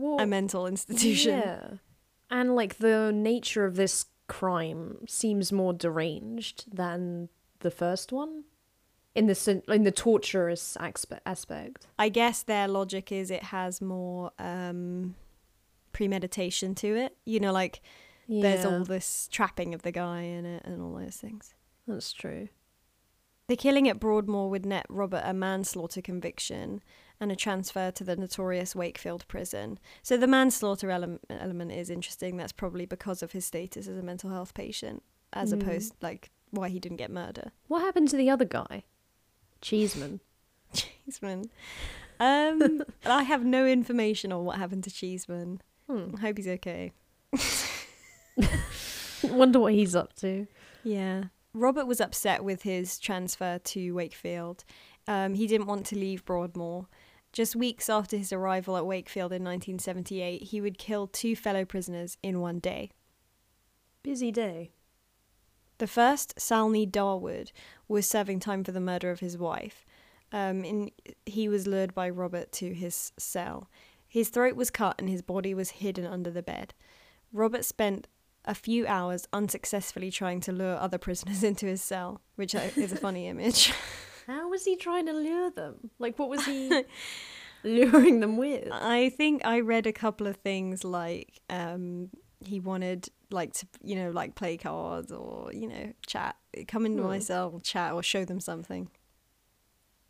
Well, 0.00 0.18
a 0.18 0.26
mental 0.26 0.66
institution 0.66 1.38
Yeah. 1.38 1.68
And 2.30 2.54
like 2.54 2.78
the 2.78 3.12
nature 3.12 3.64
of 3.64 3.76
this 3.76 4.06
crime 4.28 4.98
seems 5.08 5.50
more 5.52 5.72
deranged 5.72 6.64
than 6.74 7.28
the 7.58 7.70
first 7.70 8.12
one. 8.12 8.44
in 9.14 9.26
the 9.26 9.62
in 9.68 9.82
the 9.82 9.90
torturous 9.90 10.76
aspect. 11.26 11.88
I 11.98 12.08
guess 12.08 12.42
their 12.44 12.68
logic 12.68 13.10
is 13.10 13.30
it 13.30 13.42
has 13.42 13.80
more 13.80 14.30
um, 14.38 15.16
premeditation 15.92 16.74
to 16.76 16.94
it. 16.96 17.16
You 17.24 17.40
know, 17.40 17.52
like 17.52 17.82
there's 18.28 18.64
all 18.64 18.84
this 18.84 19.28
trapping 19.30 19.74
of 19.74 19.82
the 19.82 19.90
guy 19.90 20.22
in 20.22 20.46
it 20.46 20.64
and 20.64 20.80
all 20.80 20.94
those 20.94 21.16
things. 21.16 21.54
That's 21.88 22.12
true. 22.12 22.48
The 23.48 23.56
killing 23.56 23.88
at 23.88 23.98
Broadmoor 23.98 24.48
would 24.50 24.64
net 24.64 24.86
Robert 24.88 25.22
a 25.24 25.34
manslaughter 25.34 26.00
conviction 26.00 26.80
and 27.20 27.30
a 27.30 27.36
transfer 27.36 27.90
to 27.90 28.02
the 28.02 28.16
notorious 28.16 28.74
Wakefield 28.74 29.28
prison. 29.28 29.78
So 30.02 30.16
the 30.16 30.26
manslaughter 30.26 30.90
ele- 30.90 31.18
element 31.28 31.72
is 31.72 31.90
interesting. 31.90 32.36
That's 32.38 32.52
probably 32.52 32.86
because 32.86 33.22
of 33.22 33.32
his 33.32 33.44
status 33.44 33.86
as 33.86 33.98
a 33.98 34.02
mental 34.02 34.30
health 34.30 34.54
patient, 34.54 35.02
as 35.32 35.52
Mm. 35.52 35.62
opposed 35.62 35.94
like 36.00 36.30
why 36.50 36.68
he 36.70 36.80
didn't 36.80 36.96
get 36.96 37.10
murder. 37.10 37.52
What 37.68 37.82
happened 37.82 38.08
to 38.08 38.16
the 38.16 38.30
other 38.30 38.44
guy? 38.46 38.84
Cheeseman. 39.60 40.20
Cheeseman. 40.72 41.50
Um, 42.18 42.82
I 43.04 43.22
have 43.24 43.44
no 43.44 43.66
information 43.66 44.32
on 44.32 44.44
what 44.44 44.56
happened 44.58 44.84
to 44.84 44.90
Cheeseman. 44.90 45.60
Hmm. 45.88 46.14
I 46.16 46.20
hope 46.20 46.36
he's 46.38 46.48
okay. 46.48 46.92
Wonder 49.22 49.60
what 49.60 49.74
he's 49.74 49.94
up 49.94 50.14
to. 50.16 50.46
Yeah. 50.82 51.24
Robert 51.52 51.86
was 51.86 52.00
upset 52.00 52.42
with 52.44 52.62
his 52.62 52.98
transfer 52.98 53.58
to 53.58 53.90
Wakefield. 53.92 54.64
Um, 55.08 55.34
he 55.34 55.46
didn't 55.46 55.66
want 55.66 55.84
to 55.86 55.96
leave 55.96 56.24
Broadmoor. 56.24 56.86
Just 57.32 57.54
weeks 57.54 57.88
after 57.88 58.16
his 58.16 58.32
arrival 58.32 58.76
at 58.76 58.86
Wakefield 58.86 59.32
in 59.32 59.44
1978, 59.44 60.44
he 60.44 60.60
would 60.60 60.78
kill 60.78 61.06
two 61.06 61.36
fellow 61.36 61.64
prisoners 61.64 62.16
in 62.22 62.40
one 62.40 62.58
day. 62.58 62.90
Busy 64.02 64.32
day. 64.32 64.72
The 65.78 65.86
first, 65.86 66.38
Salney 66.38 66.86
Darwood, 66.86 67.52
was 67.88 68.06
serving 68.06 68.40
time 68.40 68.64
for 68.64 68.72
the 68.72 68.80
murder 68.80 69.10
of 69.10 69.20
his 69.20 69.38
wife. 69.38 69.86
Um, 70.32 70.64
and 70.64 70.90
he 71.24 71.48
was 71.48 71.66
lured 71.66 71.94
by 71.94 72.10
Robert 72.10 72.52
to 72.52 72.74
his 72.74 73.12
cell. 73.18 73.68
His 74.06 74.28
throat 74.28 74.56
was 74.56 74.70
cut 74.70 74.96
and 74.98 75.08
his 75.08 75.22
body 75.22 75.54
was 75.54 75.70
hidden 75.70 76.06
under 76.06 76.30
the 76.30 76.42
bed. 76.42 76.74
Robert 77.32 77.64
spent 77.64 78.08
a 78.44 78.54
few 78.54 78.86
hours 78.86 79.28
unsuccessfully 79.32 80.10
trying 80.10 80.40
to 80.40 80.52
lure 80.52 80.76
other 80.76 80.98
prisoners 80.98 81.42
into 81.50 81.66
his 81.66 81.82
cell, 81.82 82.20
which 82.34 82.54
is 82.54 82.92
a 82.92 82.96
funny 82.96 83.28
image. 83.28 83.72
How 84.26 84.48
was 84.48 84.64
he 84.64 84.76
trying 84.76 85.06
to 85.06 85.12
lure 85.12 85.50
them? 85.50 85.90
Like, 85.98 86.18
what 86.18 86.28
was 86.28 86.44
he 86.44 86.84
luring 87.64 88.20
them 88.20 88.36
with? 88.36 88.68
I 88.72 89.10
think 89.10 89.44
I 89.44 89.60
read 89.60 89.86
a 89.86 89.92
couple 89.92 90.26
of 90.26 90.36
things 90.36 90.84
like 90.84 91.40
um, 91.50 92.10
he 92.44 92.60
wanted 92.60 93.08
like 93.32 93.52
to 93.54 93.66
you 93.82 93.94
know 93.94 94.10
like 94.10 94.34
play 94.34 94.56
cards 94.56 95.12
or 95.12 95.52
you 95.52 95.68
know 95.68 95.92
chat, 96.06 96.36
come 96.68 96.84
into 96.86 97.02
my 97.02 97.16
Hmm. 97.16 97.22
cell, 97.22 97.60
chat 97.62 97.92
or 97.92 98.02
show 98.02 98.24
them 98.24 98.40
something. 98.40 98.88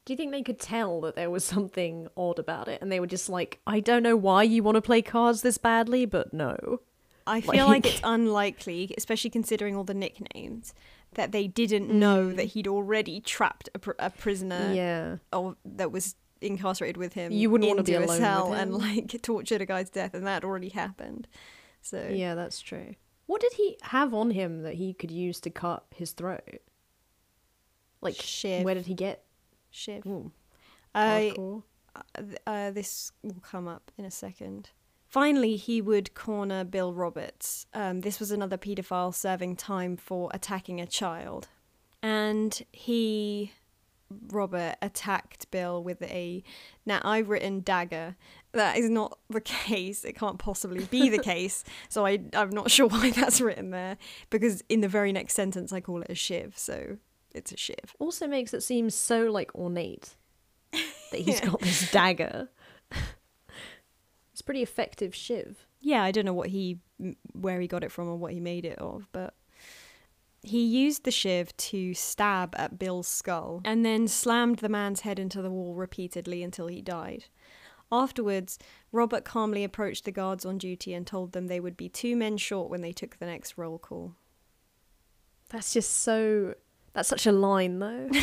Do 0.07 0.15
you 0.15 0.17
think 0.17 0.33
they 0.33 0.43
could 0.43 0.59
tell 0.59 1.01
that 1.03 1.15
there 1.15 1.31
was 1.31 1.45
something 1.45 2.09
odd 2.17 2.39
about 2.39 2.69
it 2.69 2.81
and 2.81 2.91
they 2.91 3.01
were 3.01 3.07
just 3.07 3.29
like, 3.29 3.61
I 3.67 3.81
don't 3.81 4.03
know 4.03 4.17
why 4.17 4.43
you 4.45 4.63
want 4.63 4.77
to 4.77 4.83
play 4.83 5.03
cards 5.03 5.43
this 5.43 5.59
badly, 5.59 6.07
but 6.07 6.33
no. 6.33 6.81
I 7.27 7.41
feel 7.43 7.67
like, 7.67 7.85
Like- 7.85 7.87
it's 7.87 8.01
unlikely, 8.03 8.95
especially 8.97 9.31
considering 9.31 9.77
all 9.77 9.85
the 9.85 9.95
nicknames, 9.95 10.73
that 11.15 11.33
they 11.33 11.47
didn't 11.47 11.91
know 11.91 12.33
that 12.33 12.45
he'd 12.45 12.69
already 12.69 13.21
trapped 13.21 13.69
a, 13.75 13.79
pr- 13.79 13.91
a 13.99 14.11
prisoner 14.11 14.73
yeah. 14.73 15.17
or 15.33 15.57
that 15.65 15.91
was 15.91 16.15
incarcerated 16.41 16.97
with 16.97 17.15
him. 17.15 17.33
You 17.33 17.51
wouldn't 17.51 17.69
wanna 17.69 17.83
be 17.83 17.95
a 17.95 17.99
alone 17.99 18.09
with 18.09 18.19
cell 18.19 18.53
and 18.53 18.75
like 18.75 19.21
tortured 19.23 19.61
a 19.61 19.67
guy's 19.67 19.91
death, 19.91 20.15
and 20.15 20.27
that 20.27 20.45
already 20.45 20.71
happened. 20.71 21.27
So 21.83 22.09
Yeah, 22.11 22.35
that's 22.35 22.61
true. 22.61 22.95
What 23.27 23.41
did 23.41 23.53
he 23.55 23.77
have 23.83 24.13
on 24.13 24.33
him 24.33 24.63
that 24.63 24.75
he 24.75 24.93
could 24.93 25.11
use 25.11 25.41
to 25.41 25.51
cut 25.51 25.85
his 25.95 26.13
throat? 26.13 26.63
Like, 28.01 28.17
Shiv. 28.17 28.65
where 28.65 28.75
did 28.75 28.87
he 28.87 28.95
get? 28.95 29.25
Shiv. 29.71 30.05
Ooh, 30.07 30.33
I 30.95 31.35
uh, 31.95 32.23
uh, 32.47 32.71
this 32.71 33.13
will 33.23 33.41
come 33.43 33.69
up 33.69 33.91
in 33.99 34.05
a 34.05 34.11
second. 34.11 34.71
Finally, 35.11 35.57
he 35.57 35.83
would 35.83 36.15
corner 36.15 36.63
Bill 36.63 36.93
Roberts. 36.95 37.67
Um, 37.75 38.03
this 38.03 38.21
was 38.21 38.31
another 38.31 38.57
paedophile 38.57 39.13
serving 39.13 39.57
time 39.57 39.97
for 39.97 40.31
attacking 40.33 40.81
a 40.81 40.87
child. 40.87 41.49
And 42.01 42.65
he, 42.71 43.51
Robert, 44.29 44.77
attacked 44.81 45.51
Bill 45.51 45.83
with 45.83 46.01
a. 46.03 46.45
Now, 46.87 47.01
I've 47.03 47.29
written 47.29 47.59
dagger. 47.59 48.15
That 48.53 48.77
is 48.77 48.89
not 48.89 49.19
the 49.29 49.41
case. 49.67 50.05
It 50.05 50.15
can't 50.15 50.39
possibly 50.39 50.85
be 50.85 51.09
the 51.09 51.19
case. 51.23 51.65
So 51.89 52.07
I, 52.07 52.21
I'm 52.33 52.51
not 52.51 52.71
sure 52.71 52.87
why 52.87 53.11
that's 53.11 53.41
written 53.41 53.71
there. 53.71 53.97
Because 54.31 54.63
in 54.69 54.81
the 54.81 54.89
very 54.89 55.11
next 55.11 55.35
sentence, 55.35 55.73
I 55.73 55.81
call 55.81 56.03
it 56.03 56.11
a 56.11 56.15
shiv. 56.15 56.57
So 56.57 56.99
it's 57.35 57.51
a 57.51 57.57
shiv. 57.57 57.97
Also 57.99 58.29
makes 58.29 58.55
it 58.55 58.63
seem 58.63 58.91
so, 58.91 59.25
like, 59.25 59.53
ornate 59.57 60.15
that 60.73 61.21
he's 61.21 61.41
Yeah. 61.43 61.47
got 61.51 61.61
this 61.63 61.91
dagger. 61.91 62.49
It's 64.41 64.47
pretty 64.47 64.63
effective 64.63 65.15
shiv. 65.15 65.67
yeah, 65.83 66.03
I 66.03 66.11
don't 66.11 66.25
know 66.25 66.33
what 66.33 66.49
he 66.49 66.79
where 67.33 67.61
he 67.61 67.67
got 67.67 67.85
it 67.85 67.93
from 67.93 68.09
or 68.09 68.17
what 68.17 68.33
he 68.33 68.41
made 68.41 68.65
it 68.65 68.79
of, 68.79 69.07
but 69.13 69.35
he 70.43 70.65
used 70.65 71.05
the 71.05 71.11
shiv 71.11 71.55
to 71.59 71.93
stab 71.93 72.55
at 72.57 72.79
Bill's 72.79 73.07
skull 73.07 73.61
and 73.67 73.85
then 73.85 74.09
slammed 74.09 74.61
the 74.61 74.69
man's 74.71 75.01
head 75.01 75.19
into 75.19 75.43
the 75.43 75.51
wall 75.51 75.75
repeatedly 75.75 76.43
until 76.43 76.69
he 76.69 76.81
died. 76.81 77.27
Afterwards, 77.93 78.59
Robert 78.93 79.25
calmly 79.25 79.63
approached 79.63 80.05
the 80.07 80.13
guards 80.13 80.47
on 80.47 80.57
duty 80.57 80.95
and 80.95 81.07
told 81.07 81.33
them 81.33 81.49
they 81.49 81.61
would 81.61 81.77
be 81.77 81.89
two 81.91 82.17
men 82.17 82.39
short 82.39 82.71
when 82.71 82.81
they 82.81 82.93
took 82.93 83.19
the 83.19 83.27
next 83.27 83.59
roll 83.59 83.79
call. 83.79 84.15
That's 85.51 85.73
just 85.75 85.91
so. 85.99 86.55
That's 86.95 87.09
such 87.09 87.27
a 87.27 87.33
line, 87.33 87.79
though. 87.79 88.09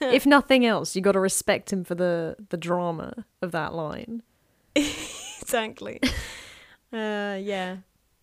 If 0.00 0.26
nothing 0.26 0.64
else, 0.64 0.94
you 0.94 1.02
got 1.02 1.12
to 1.12 1.20
respect 1.20 1.72
him 1.72 1.84
for 1.84 1.94
the 1.94 2.36
the 2.48 2.56
drama 2.56 3.26
of 3.42 3.52
that 3.52 3.74
line. 3.74 4.22
Exactly. 5.48 6.00
Uh, 6.92 7.38
yeah. 7.40 7.78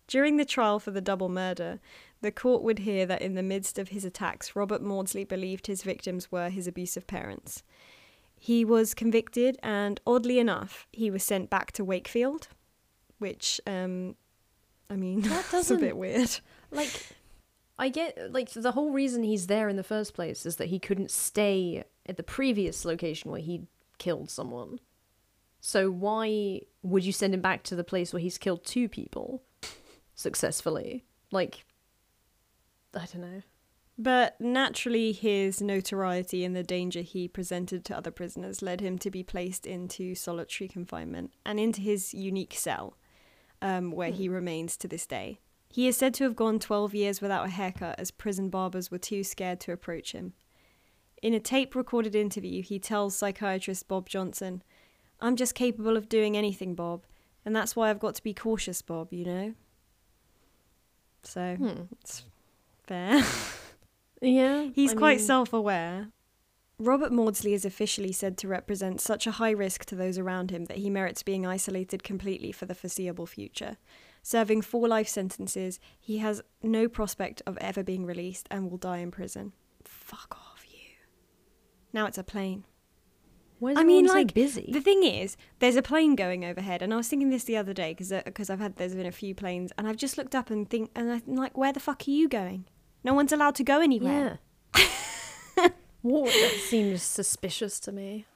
During 0.08 0.36
the 0.36 0.44
trial 0.44 0.78
for 0.80 0.90
the 0.90 1.00
double 1.00 1.28
murder, 1.28 1.80
the 2.20 2.32
court 2.32 2.62
would 2.62 2.80
hear 2.80 3.06
that 3.06 3.22
in 3.22 3.34
the 3.34 3.42
midst 3.42 3.78
of 3.78 3.88
his 3.88 4.04
attacks, 4.04 4.56
Robert 4.56 4.82
Maudsley 4.82 5.24
believed 5.24 5.66
his 5.66 5.82
victims 5.82 6.32
were 6.32 6.48
his 6.48 6.66
abusive 6.66 7.06
parents. 7.06 7.62
He 8.38 8.64
was 8.64 8.94
convicted, 8.94 9.58
and 9.62 10.00
oddly 10.06 10.38
enough, 10.38 10.86
he 10.92 11.10
was 11.10 11.24
sent 11.24 11.50
back 11.50 11.72
to 11.72 11.84
Wakefield, 11.84 12.48
which, 13.18 13.60
um, 13.66 14.14
I 14.90 14.96
mean, 14.96 15.22
That 15.22 15.46
that's 15.50 15.70
a 15.70 15.76
bit 15.76 15.96
weird. 15.96 16.40
Like, 16.70 16.90
I 17.78 17.88
get 17.88 18.32
like 18.32 18.50
the 18.50 18.72
whole 18.72 18.90
reason 18.90 19.22
he's 19.22 19.46
there 19.46 19.68
in 19.68 19.76
the 19.76 19.82
first 19.82 20.14
place 20.14 20.46
is 20.46 20.56
that 20.56 20.68
he 20.68 20.78
couldn't 20.78 21.10
stay 21.10 21.84
at 22.06 22.16
the 22.16 22.22
previous 22.22 22.84
location 22.84 23.30
where 23.30 23.40
he 23.40 23.62
killed 23.98 24.30
someone. 24.30 24.80
So 25.66 25.90
why 25.90 26.60
would 26.84 27.04
you 27.04 27.10
send 27.10 27.34
him 27.34 27.40
back 27.40 27.64
to 27.64 27.74
the 27.74 27.82
place 27.82 28.12
where 28.12 28.20
he's 28.20 28.38
killed 28.38 28.64
two 28.64 28.88
people 28.88 29.42
successfully? 30.14 31.06
Like, 31.32 31.64
I 32.94 33.04
don't 33.12 33.22
know. 33.22 33.42
But 33.98 34.40
naturally, 34.40 35.10
his 35.10 35.60
notoriety 35.60 36.44
and 36.44 36.54
the 36.54 36.62
danger 36.62 37.00
he 37.00 37.26
presented 37.26 37.84
to 37.84 37.96
other 37.96 38.12
prisoners 38.12 38.62
led 38.62 38.80
him 38.80 38.96
to 38.98 39.10
be 39.10 39.24
placed 39.24 39.66
into 39.66 40.14
solitary 40.14 40.68
confinement 40.68 41.32
and 41.44 41.58
into 41.58 41.80
his 41.80 42.14
unique 42.14 42.54
cell, 42.54 42.96
um, 43.60 43.90
where 43.90 44.12
he 44.12 44.28
remains 44.28 44.76
to 44.76 44.86
this 44.86 45.04
day. 45.04 45.40
He 45.68 45.88
is 45.88 45.96
said 45.96 46.14
to 46.14 46.24
have 46.24 46.36
gone 46.36 46.60
12 46.60 46.94
years 46.94 47.20
without 47.20 47.44
a 47.46 47.50
haircut 47.50 47.98
as 47.98 48.12
prison 48.12 48.50
barbers 48.50 48.92
were 48.92 48.98
too 48.98 49.24
scared 49.24 49.58
to 49.62 49.72
approach 49.72 50.12
him. 50.12 50.34
In 51.20 51.34
a 51.34 51.40
tape 51.40 51.74
recorded 51.74 52.14
interview, 52.14 52.62
he 52.62 52.78
tells 52.78 53.16
psychiatrist 53.16 53.88
Bob 53.88 54.08
Johnson, 54.08 54.62
I'm 55.20 55.36
just 55.36 55.54
capable 55.54 55.96
of 55.96 56.08
doing 56.08 56.36
anything, 56.36 56.74
Bob, 56.74 57.04
and 57.44 57.54
that's 57.56 57.74
why 57.74 57.90
I've 57.90 57.98
got 58.00 58.14
to 58.16 58.22
be 58.22 58.34
cautious, 58.34 58.82
Bob, 58.82 59.12
you 59.12 59.24
know? 59.24 59.54
So, 61.22 61.56
Hmm. 61.56 61.82
it's 62.00 62.24
fair. 62.86 63.22
Yeah, 64.22 64.70
He's 64.74 64.92
I 64.92 64.96
quite 64.96 65.18
mean, 65.18 65.26
self 65.26 65.52
aware. 65.52 66.08
Robert 66.78 67.12
Maudsley 67.12 67.52
is 67.52 67.66
officially 67.66 68.12
said 68.12 68.38
to 68.38 68.48
represent 68.48 69.00
such 69.00 69.26
a 69.26 69.32
high 69.32 69.50
risk 69.50 69.84
to 69.86 69.94
those 69.94 70.16
around 70.18 70.50
him 70.50 70.64
that 70.66 70.78
he 70.78 70.88
merits 70.88 71.22
being 71.22 71.46
isolated 71.46 72.02
completely 72.02 72.50
for 72.50 72.64
the 72.64 72.74
foreseeable 72.74 73.26
future. 73.26 73.76
Serving 74.22 74.62
four 74.62 74.88
life 74.88 75.06
sentences, 75.08 75.78
he 76.00 76.18
has 76.18 76.42
no 76.62 76.88
prospect 76.88 77.42
of 77.46 77.58
ever 77.58 77.82
being 77.82 78.06
released 78.06 78.48
and 78.50 78.70
will 78.70 78.78
die 78.78 78.98
in 78.98 79.10
prison. 79.10 79.52
Fuck 79.84 80.36
off, 80.38 80.64
you. 80.66 80.78
Now 81.92 82.06
it's 82.06 82.18
a 82.18 82.24
plane. 82.24 82.64
I 83.64 83.84
mean, 83.84 84.08
so 84.08 84.14
like, 84.14 84.34
busy. 84.34 84.68
The 84.70 84.80
thing 84.80 85.02
is, 85.02 85.36
there's 85.60 85.76
a 85.76 85.82
plane 85.82 86.14
going 86.14 86.44
overhead, 86.44 86.82
and 86.82 86.92
I 86.92 86.96
was 86.96 87.08
thinking 87.08 87.30
this 87.30 87.44
the 87.44 87.56
other 87.56 87.72
day 87.72 87.92
because 87.92 88.12
because 88.24 88.50
I've 88.50 88.60
had 88.60 88.76
there's 88.76 88.94
been 88.94 89.06
a 89.06 89.12
few 89.12 89.34
planes, 89.34 89.72
and 89.78 89.88
I've 89.88 89.96
just 89.96 90.18
looked 90.18 90.34
up 90.34 90.50
and 90.50 90.68
think, 90.68 90.90
and 90.94 91.10
I'm 91.10 91.36
like, 91.36 91.56
where 91.56 91.72
the 91.72 91.80
fuck 91.80 92.04
are 92.06 92.10
you 92.10 92.28
going? 92.28 92.66
No 93.02 93.14
one's 93.14 93.32
allowed 93.32 93.54
to 93.56 93.64
go 93.64 93.80
anywhere. 93.80 94.40
yeah. 94.76 94.82
What? 96.02 96.26
That 96.26 96.60
seems 96.60 97.02
suspicious 97.02 97.80
to 97.80 97.90
me. 97.90 98.26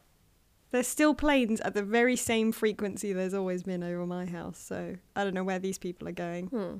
There's 0.73 0.89
still 0.89 1.15
planes 1.15 1.61
at 1.61 1.75
the 1.75 1.85
very 1.85 2.17
same 2.17 2.51
frequency 2.51 3.13
there's 3.13 3.35
always 3.35 3.63
been 3.63 3.85
over 3.85 4.05
my 4.07 4.27
house, 4.27 4.59
so 4.59 4.97
I 5.15 5.23
don't 5.23 5.35
know 5.35 5.45
where 5.45 5.61
these 5.61 5.79
people 5.79 6.09
are 6.09 6.13
going. 6.13 6.49
Hmm. 6.49 6.75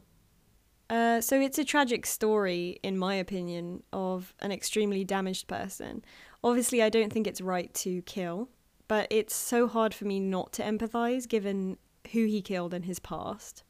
Uh, 0.89 1.21
so 1.21 1.41
it's 1.41 1.59
a 1.59 1.65
tragic 1.65 2.07
story, 2.07 2.81
in 2.83 2.99
my 2.99 3.15
opinion, 3.15 3.85
of 3.93 4.35
an 4.41 4.51
extremely 4.51 5.05
damaged 5.05 5.47
person. 5.47 6.05
Obviously, 6.43 6.83
I 6.83 6.89
don't 6.89 7.13
think 7.13 7.27
it's 7.27 7.41
right 7.41 7.73
to 7.75 8.03
kill, 8.03 8.49
but 8.89 9.07
it's 9.11 9.35
so 9.35 9.67
hard 9.67 9.93
for 9.95 10.05
me 10.07 10.19
not 10.21 10.53
to 10.55 10.63
empathize 10.63 11.29
given 11.29 11.77
who 12.13 12.25
he 12.27 12.41
killed 12.43 12.73
and 12.75 12.85
his 12.87 12.99
past. 12.99 13.63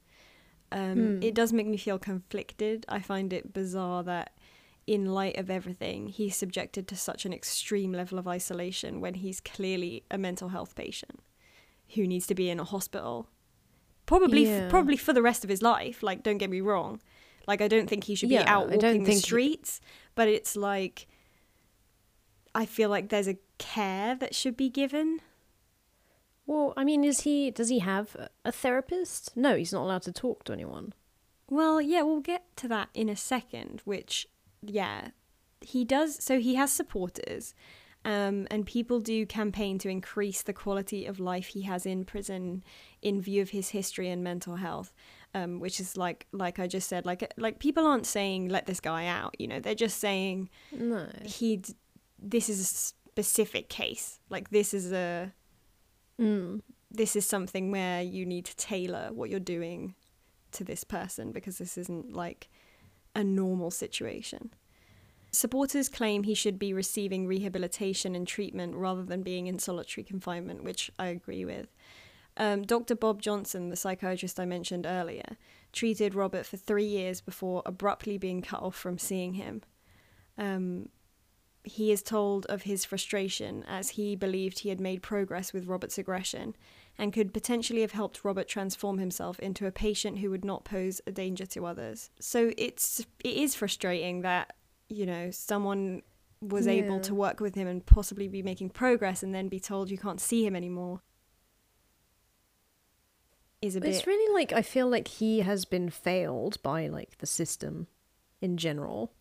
Um, 0.73 1.17
Hmm. 1.17 1.23
It 1.23 1.35
does 1.35 1.53
make 1.53 1.67
me 1.67 1.77
feel 1.77 1.99
conflicted. 1.99 2.87
I 2.89 3.01
find 3.01 3.33
it 3.33 3.53
bizarre 3.53 4.05
that, 4.05 4.37
in 4.87 5.07
light 5.07 5.37
of 5.37 5.51
everything, 5.51 6.09
he's 6.09 6.37
subjected 6.37 6.87
to 6.89 6.97
such 6.97 7.25
an 7.27 7.33
extreme 7.33 7.93
level 7.93 8.19
of 8.19 8.29
isolation 8.29 9.01
when 9.01 9.15
he's 9.15 9.41
clearly 9.41 10.05
a 10.11 10.17
mental 10.19 10.49
health 10.51 10.75
patient 10.77 11.21
who 11.95 12.07
needs 12.07 12.27
to 12.29 12.35
be 12.37 12.49
in 12.49 12.61
a 12.61 12.65
hospital. 12.65 13.29
Probably, 14.07 14.45
Yeah. 14.47 14.69
probably 14.71 14.97
for 14.97 15.13
the 15.13 15.23
rest 15.23 15.43
of 15.45 15.51
his 15.51 15.61
life. 15.61 16.03
Like, 16.05 16.23
don't 16.23 16.39
get 16.39 16.51
me 16.51 16.61
wrong. 16.61 17.01
Like, 17.49 17.61
I 17.61 17.69
don't 17.69 17.89
think 17.89 18.05
he 18.05 18.15
should 18.15 18.29
be 18.29 18.37
Yeah, 18.37 18.45
out 18.47 18.69
I 18.73 18.77
don't 18.77 18.83
walking 18.85 19.01
the 19.03 19.07
think 19.11 19.17
he- 19.17 19.23
streets, 19.23 19.81
but 20.15 20.29
it's 20.29 20.55
like, 20.57 21.09
I 22.55 22.67
feel 22.67 22.89
like 22.89 23.09
there's 23.09 23.29
a 23.29 23.39
care 23.59 24.15
that 24.17 24.35
should 24.35 24.57
be 24.57 24.69
given. 24.69 25.21
Well, 26.47 26.73
I 26.77 26.85
mean, 26.85 27.05
is 27.05 27.21
he? 27.21 27.51
Does 27.51 27.69
he 27.69 27.79
have 27.81 28.17
a- 28.45 28.51
therapist? 28.53 29.37
No, 29.37 29.57
he's 29.57 29.73
not 29.73 29.83
allowed 29.83 30.03
to 30.03 30.13
talk 30.13 30.45
to 30.45 30.53
anyone. 30.53 30.93
Well, 31.49 31.81
yeah, 31.81 32.03
we'll 32.03 32.21
get 32.21 32.45
to 32.57 32.69
that 32.69 32.89
in 32.95 33.09
a 33.09 33.17
second, 33.17 33.83
which, 33.85 34.27
yeah, 34.63 35.09
he 35.61 35.85
does. 35.85 36.23
So 36.23 36.39
he 36.41 36.55
has 36.57 36.73
supporters, 36.73 37.55
um, 38.05 38.47
and 38.51 38.67
people 38.67 39.01
do 39.01 39.27
campaign 39.27 39.79
to 39.79 39.89
increase 39.89 40.43
the 40.43 40.53
quality 40.53 41.07
of 41.07 41.21
life 41.21 41.49
he 41.49 41.63
has 41.63 41.87
in 41.87 42.05
prison 42.05 42.63
in 43.03 43.21
view 43.21 43.43
of 43.43 43.51
his 43.51 43.71
history 43.71 44.09
and 44.09 44.23
mental 44.25 44.57
health. 44.57 44.93
Um, 45.33 45.61
which 45.61 45.79
is 45.79 45.97
like, 45.97 46.27
like 46.33 46.59
I 46.59 46.67
just 46.67 46.89
said, 46.89 47.07
like, 47.07 47.33
like 47.37 47.61
people 47.61 47.87
aren't 47.87 48.05
saying 48.07 48.49
let 48.49 48.67
this 48.67 48.81
guy 48.81 49.07
out. 49.07 49.37
You 49.39 49.47
know, 49.47 49.61
they're 49.61 49.77
just 49.77 49.99
saying 50.01 50.51
No. 50.73 51.07
he. 51.25 51.59
d- 51.59 51.75
This 52.21 52.49
is 52.49 52.61
a 52.61 52.65
specific 52.65 53.69
case. 53.69 54.21
Like 54.29 54.51
this 54.51 54.75
is 54.75 54.93
a 54.93 55.33
Mm. 56.19 56.61
this 56.91 57.17
is 57.17 57.25
something 57.25 57.71
where 57.71 58.03
you 58.03 58.27
need 58.27 58.45
to 58.45 58.57
tailor 58.57 59.11
what 59.13 59.31
you're 59.31 59.41
doing 59.41 59.95
to 60.53 60.65
this 60.65 60.85
person 60.85 61.33
because 61.33 61.57
this 61.57 61.79
isn't 61.79 62.13
like 62.13 62.51
a 63.15 63.25
normal 63.25 63.71
situation. 63.71 64.53
Supporters 65.33 65.89
claim 65.89 66.25
he 66.25 66.35
should 66.35 66.59
be 66.59 66.75
receiving 66.75 67.27
rehabilitation 67.27 68.15
and 68.15 68.27
treatment 68.27 68.75
rather 68.75 69.05
than 69.05 69.23
being 69.23 69.47
in 69.47 69.59
solitary 69.59 70.05
confinement, 70.05 70.65
which 70.65 70.91
I 70.99 71.07
agree 71.07 71.45
with. 71.45 71.69
Um, 72.37 72.63
Dr. 72.63 72.97
Bob 72.97 73.23
Johnson, 73.23 73.69
the 73.69 73.77
psychiatrist 73.77 74.41
I 74.41 74.45
mentioned 74.45 74.87
earlier, 74.87 75.37
treated 75.73 76.15
Robert 76.15 76.45
for 76.45 76.57
three 76.57 76.85
years 76.87 77.21
before 77.21 77.63
abruptly 77.65 78.19
being 78.19 78.43
cut 78.43 78.63
off 78.63 78.77
from 78.77 78.99
seeing 78.99 79.35
him. 79.35 79.63
Um, 80.37 80.89
he 81.63 81.93
is 81.93 82.03
told 82.03 82.47
of 82.47 82.63
his 82.63 82.85
frustration 82.85 83.65
as 83.69 83.91
he 83.91 84.17
believed 84.17 84.61
he 84.61 84.71
had 84.71 84.81
made 84.81 85.03
progress 85.03 85.53
with 85.53 85.67
Robert's 85.67 85.99
aggression 85.99 86.57
and 86.99 87.13
could 87.13 87.33
potentially 87.33 87.83
have 87.83 87.93
helped 87.93 88.25
Robert 88.25 88.49
transform 88.49 88.99
himself 88.99 89.39
into 89.41 89.67
a 89.67 89.73
patient 89.73 90.19
who 90.19 90.31
would 90.31 90.45
not 90.45 90.65
pose 90.65 91.01
a 91.07 91.13
danger 91.13 91.47
to 91.47 91.67
others. 91.67 92.11
So 92.19 92.53
it's 92.57 93.01
it 93.25 93.37
is 93.37 93.55
frustrating 93.55 94.23
that 94.23 94.55
you 94.89 95.07
know 95.07 95.31
someone 95.31 96.03
was 96.41 96.67
able 96.67 97.01
to 97.01 97.15
work 97.15 97.41
with 97.41 97.55
him 97.55 97.69
and 97.69 97.85
possibly 97.85 98.27
be 98.27 98.43
making 98.43 98.71
progress 98.71 99.23
and 99.23 99.35
then 99.35 99.49
be 99.49 99.61
told 99.61 99.91
you 99.91 99.99
can't 99.99 100.21
see 100.21 100.47
him 100.47 100.57
anymore. 100.57 101.03
Is 103.61 103.77
a 103.77 103.81
bit 103.81 103.91
It's 103.91 104.07
really 104.07 104.33
like 104.33 104.53
I 104.53 104.63
feel 104.63 104.89
like 104.89 105.09
he 105.09 105.41
has 105.41 105.67
been 105.67 105.91
failed 105.91 106.63
by 106.63 106.89
like 106.89 107.19
the 107.19 107.27
system 107.27 107.89
in 108.41 108.57
general 108.57 109.13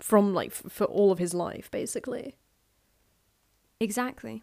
from 0.00 0.34
like 0.34 0.50
f- 0.50 0.72
for 0.72 0.84
all 0.84 1.12
of 1.12 1.18
his 1.18 1.34
life 1.34 1.70
basically. 1.70 2.36
exactly. 3.78 4.42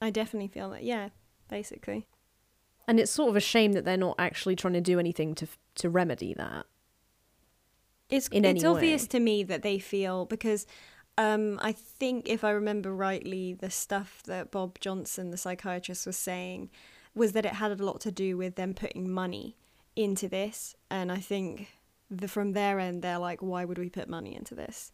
I 0.00 0.10
definitely 0.10 0.48
feel 0.48 0.70
that. 0.70 0.82
Yeah, 0.82 1.10
basically. 1.48 2.06
And 2.86 3.00
it's 3.00 3.10
sort 3.10 3.30
of 3.30 3.36
a 3.36 3.40
shame 3.40 3.72
that 3.72 3.84
they're 3.84 3.96
not 3.96 4.16
actually 4.18 4.56
trying 4.56 4.74
to 4.74 4.80
do 4.80 4.98
anything 4.98 5.34
to 5.36 5.46
f- 5.46 5.58
to 5.76 5.88
remedy 5.88 6.34
that. 6.34 6.66
It's 8.10 8.28
in 8.28 8.44
it's 8.44 8.64
obvious 8.64 9.02
way. 9.02 9.08
to 9.08 9.20
me 9.20 9.42
that 9.44 9.62
they 9.62 9.78
feel 9.78 10.26
because 10.26 10.66
um, 11.16 11.58
I 11.62 11.72
think 11.72 12.28
if 12.28 12.44
I 12.44 12.50
remember 12.50 12.94
rightly, 12.94 13.54
the 13.54 13.70
stuff 13.70 14.22
that 14.26 14.50
Bob 14.50 14.78
Johnson, 14.80 15.30
the 15.30 15.36
psychiatrist, 15.36 16.06
was 16.06 16.16
saying 16.16 16.70
was 17.14 17.32
that 17.32 17.46
it 17.46 17.54
had 17.54 17.70
a 17.70 17.84
lot 17.84 18.00
to 18.00 18.10
do 18.10 18.36
with 18.36 18.56
them 18.56 18.74
putting 18.74 19.08
money 19.08 19.56
into 19.94 20.28
this, 20.28 20.74
and 20.90 21.12
I 21.12 21.18
think 21.18 21.68
the 22.20 22.28
from 22.28 22.52
their 22.52 22.78
end 22.78 23.02
they're 23.02 23.18
like, 23.18 23.40
why 23.42 23.64
would 23.64 23.78
we 23.78 23.88
put 23.90 24.08
money 24.08 24.34
into 24.34 24.54
this? 24.54 24.92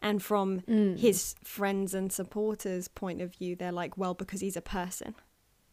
And 0.00 0.22
from 0.22 0.60
Mm. 0.60 0.96
his 0.98 1.34
friends 1.42 1.92
and 1.94 2.12
supporters' 2.12 2.86
point 2.88 3.20
of 3.20 3.34
view, 3.34 3.56
they're 3.56 3.72
like, 3.72 3.96
well, 3.98 4.14
because 4.14 4.40
he's 4.40 4.56
a 4.56 4.60
person, 4.62 5.14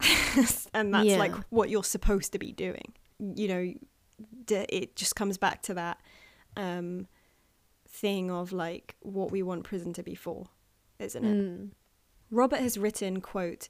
and 0.74 0.92
that's 0.92 1.06
Yeah. 1.06 1.18
like 1.18 1.34
what 1.50 1.70
you're 1.70 1.84
supposed 1.84 2.32
to 2.32 2.38
be 2.38 2.52
doing. 2.52 2.92
You 3.18 3.48
know, 3.48 3.74
d- 4.46 4.66
it 4.68 4.96
just 4.96 5.14
comes 5.16 5.38
back 5.38 5.62
to 5.62 5.74
that 5.74 6.00
um, 6.56 7.06
thing 7.88 8.30
of 8.30 8.52
like 8.52 8.96
what 9.00 9.30
we 9.30 9.42
want 9.42 9.64
prison 9.64 9.92
to 9.94 10.02
be 10.02 10.14
for, 10.14 10.46
isn't 10.98 11.24
it? 11.24 11.36
Mm. 11.36 11.70
Robert 12.30 12.60
has 12.60 12.76
written, 12.76 13.20
quote, 13.20 13.68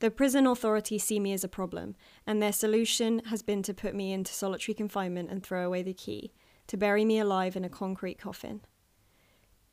The 0.00 0.10
prison 0.10 0.46
authorities 0.46 1.04
see 1.04 1.18
me 1.18 1.32
as 1.32 1.44
a 1.44 1.48
problem, 1.48 1.96
and 2.26 2.42
their 2.42 2.52
solution 2.52 3.20
has 3.26 3.40
been 3.42 3.62
to 3.62 3.72
put 3.74 3.94
me 3.94 4.12
into 4.12 4.32
solitary 4.34 4.74
confinement 4.74 5.30
and 5.30 5.42
throw 5.42 5.64
away 5.66 5.82
the 5.82 5.94
key, 5.94 6.32
to 6.66 6.76
bury 6.76 7.04
me 7.04 7.18
alive 7.18 7.56
in 7.56 7.64
a 7.64 7.68
concrete 7.68 8.18
coffin. 8.18 8.60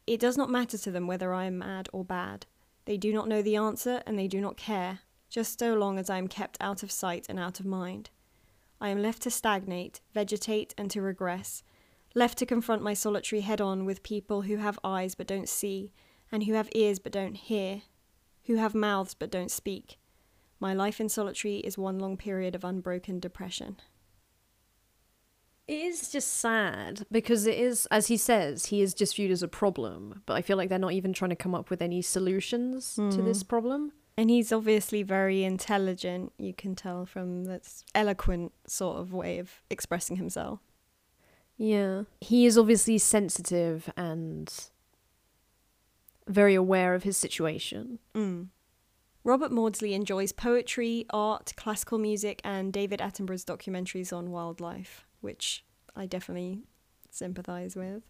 It 0.07 0.19
does 0.19 0.37
not 0.37 0.49
matter 0.49 0.77
to 0.77 0.91
them 0.91 1.07
whether 1.07 1.33
I 1.33 1.45
am 1.45 1.59
mad 1.59 1.89
or 1.93 2.03
bad. 2.03 2.45
They 2.85 2.97
do 2.97 3.13
not 3.13 3.27
know 3.27 3.41
the 3.41 3.55
answer, 3.55 4.01
and 4.05 4.17
they 4.17 4.27
do 4.27 4.41
not 4.41 4.57
care, 4.57 4.99
just 5.29 5.59
so 5.59 5.73
long 5.73 5.97
as 5.97 6.09
I 6.09 6.17
am 6.17 6.27
kept 6.27 6.57
out 6.59 6.83
of 6.83 6.91
sight 6.91 7.27
and 7.29 7.39
out 7.39 7.59
of 7.59 7.65
mind. 7.65 8.09
I 8.79 8.89
am 8.89 9.01
left 9.01 9.21
to 9.23 9.31
stagnate, 9.31 10.01
vegetate, 10.13 10.73
and 10.77 10.89
to 10.91 11.01
regress, 11.01 11.63
left 12.15 12.37
to 12.39 12.45
confront 12.45 12.81
my 12.81 12.93
solitary 12.93 13.41
head 13.41 13.61
on 13.61 13.85
with 13.85 14.03
people 14.03 14.41
who 14.41 14.57
have 14.57 14.79
eyes 14.83 15.13
but 15.15 15.27
don't 15.27 15.47
see, 15.47 15.93
and 16.31 16.43
who 16.43 16.53
have 16.53 16.69
ears 16.73 16.97
but 16.97 17.11
don't 17.11 17.35
hear, 17.35 17.83
who 18.45 18.55
have 18.55 18.73
mouths 18.73 19.13
but 19.13 19.31
don't 19.31 19.51
speak. 19.51 19.99
My 20.59 20.73
life 20.73 20.99
in 20.99 21.09
solitary 21.09 21.57
is 21.57 21.77
one 21.77 21.99
long 21.99 22.17
period 22.17 22.55
of 22.55 22.63
unbroken 22.63 23.19
depression. 23.19 23.77
It 25.71 25.85
is 25.85 26.09
just 26.09 26.27
sad 26.27 27.05
because 27.09 27.47
it 27.47 27.57
is, 27.57 27.87
as 27.91 28.07
he 28.07 28.17
says, 28.17 28.65
he 28.65 28.81
is 28.81 28.93
just 28.93 29.15
viewed 29.15 29.31
as 29.31 29.41
a 29.41 29.47
problem. 29.47 30.21
But 30.25 30.33
I 30.33 30.41
feel 30.41 30.57
like 30.57 30.67
they're 30.67 30.77
not 30.77 30.91
even 30.91 31.13
trying 31.13 31.29
to 31.29 31.35
come 31.37 31.55
up 31.55 31.69
with 31.69 31.81
any 31.81 32.01
solutions 32.01 32.95
to 32.95 33.21
this 33.21 33.41
problem. 33.41 33.93
And 34.17 34.29
he's 34.29 34.51
obviously 34.51 35.01
very 35.01 35.45
intelligent, 35.45 36.33
you 36.37 36.53
can 36.53 36.75
tell 36.75 37.05
from 37.05 37.45
this 37.45 37.85
eloquent 37.95 38.51
sort 38.67 38.99
of 38.99 39.13
way 39.13 39.39
of 39.39 39.61
expressing 39.69 40.17
himself. 40.17 40.59
Yeah. 41.57 42.03
He 42.19 42.45
is 42.45 42.57
obviously 42.57 42.97
sensitive 42.97 43.89
and 43.95 44.53
very 46.27 46.53
aware 46.53 46.93
of 46.95 47.03
his 47.03 47.15
situation. 47.15 47.99
Mm. 48.13 48.47
Robert 49.23 49.53
Maudsley 49.53 49.93
enjoys 49.93 50.33
poetry, 50.33 51.05
art, 51.11 51.53
classical 51.55 51.97
music, 51.97 52.41
and 52.43 52.73
David 52.73 52.99
Attenborough's 52.99 53.45
documentaries 53.45 54.11
on 54.11 54.31
wildlife, 54.31 55.05
which 55.21 55.63
I 55.95 56.05
definitely 56.05 56.63
sympathise 57.09 57.75
with. 57.75 58.03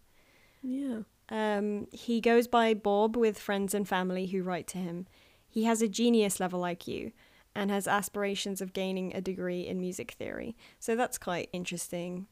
Yeah. 0.61 1.01
Um, 1.29 1.87
he 1.91 2.19
goes 2.19 2.47
by 2.47 2.73
Bob 2.73 3.15
with 3.15 3.39
friends 3.39 3.73
and 3.73 3.87
family 3.87 4.27
who 4.27 4.43
write 4.43 4.67
to 4.67 4.77
him. 4.77 5.07
He 5.47 5.63
has 5.65 5.81
a 5.81 5.87
genius 5.87 6.39
level 6.39 6.61
IQ 6.61 7.13
and 7.55 7.69
has 7.69 7.87
aspirations 7.87 8.61
of 8.61 8.73
gaining 8.73 9.13
a 9.13 9.21
degree 9.21 9.67
in 9.67 9.79
music 9.79 10.11
theory. 10.11 10.55
So 10.79 10.95
that's 10.95 11.17
quite 11.17 11.49
interesting. 11.53 12.27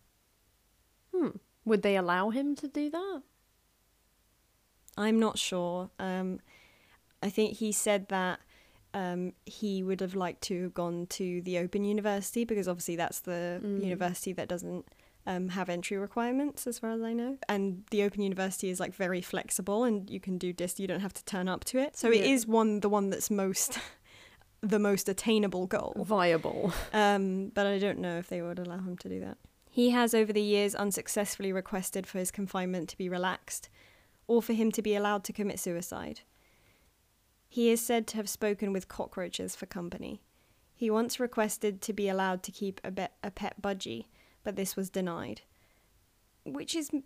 Hmm. 1.14 1.30
Would 1.66 1.82
they 1.82 1.98
allow 1.98 2.30
him 2.30 2.56
to 2.56 2.68
do 2.68 2.90
that? 2.90 3.22
I'm 4.98 5.20
not 5.20 5.38
sure. 5.38 5.90
Um, 6.00 6.40
I 7.22 7.30
think 7.30 7.58
he 7.58 7.72
said 7.72 8.08
that 8.10 8.40
um, 8.94 9.34
he 9.46 9.84
would 9.84 10.02
have 10.02 10.16
liked 10.16 10.42
to 10.44 10.64
have 10.64 10.74
gone 10.74 11.06
to 11.12 11.42
the 11.42 11.58
Open 11.60 11.84
University 11.84 12.44
because 12.46 12.68
obviously 12.68 12.96
that's 12.96 13.20
the 13.22 13.60
Mm. 13.64 13.84
university 13.84 14.34
that 14.34 14.48
doesn't 14.48 14.86
um, 15.28 15.50
have 15.50 15.70
entry 15.70 15.98
requirements, 15.98 16.66
as 16.66 16.80
far 16.80 16.92
as 16.92 17.02
I 17.02 17.14
know. 17.14 17.38
And 17.48 17.84
the 17.92 18.02
Open 18.04 18.22
University 18.22 18.70
is 18.70 18.80
like 18.80 18.96
very 18.96 19.22
flexible, 19.22 19.84
and 19.84 20.10
you 20.10 20.20
can 20.20 20.38
do 20.40 20.54
dis. 20.54 20.80
You 20.80 20.88
don't 20.88 21.02
have 21.02 21.14
to 21.14 21.24
turn 21.26 21.48
up 21.48 21.66
to 21.66 21.78
it. 21.78 21.96
So 21.96 22.10
it 22.10 22.22
Yeah. 22.22 22.32
is 22.34 22.48
one 22.48 22.80
the 22.80 22.90
one 22.90 23.10
that's 23.12 23.30
most 23.30 23.78
the 24.62 24.80
most 24.80 25.08
attainable 25.08 25.68
goal. 25.68 25.94
Viable. 26.06 26.74
Um, 26.94 27.50
but 27.54 27.66
I 27.68 27.78
don't 27.80 28.00
know 28.00 28.18
if 28.18 28.28
they 28.28 28.42
would 28.42 28.60
allow 28.60 28.78
him 28.80 28.98
to 28.98 29.10
do 29.10 29.20
that. 29.20 29.38
He 29.70 29.92
has, 29.92 30.14
over 30.16 30.34
the 30.34 30.42
years, 30.42 30.74
unsuccessfully 30.74 31.54
requested 31.54 32.08
for 32.08 32.18
his 32.18 32.32
confinement 32.32 32.90
to 32.90 32.98
be 32.98 33.08
relaxed, 33.08 33.70
or 34.28 34.42
for 34.42 34.54
him 34.54 34.72
to 34.72 34.82
be 34.82 34.96
allowed 34.96 35.24
to 35.26 35.34
commit 35.34 35.60
suicide. 35.60 36.22
He 37.50 37.70
is 37.72 37.82
said 37.82 38.06
to 38.08 38.18
have 38.18 38.30
spoken 38.30 38.72
with 38.72 38.88
cockroaches 38.88 39.56
for 39.56 39.66
company. 39.66 40.22
He 40.76 40.90
once 40.90 41.20
requested 41.20 41.82
to 41.82 41.94
be 41.94 42.08
allowed 42.08 42.44
to 42.44 42.52
keep 42.52 42.80
a, 42.84 42.92
be- 42.92 43.08
a 43.24 43.32
pet 43.32 43.62
budgie, 43.62 44.06
but 44.44 44.56
this 44.56 44.76
was 44.78 44.90
denied. 44.90 45.42
which 46.46 46.76
is 46.76 46.90
But, 46.92 47.02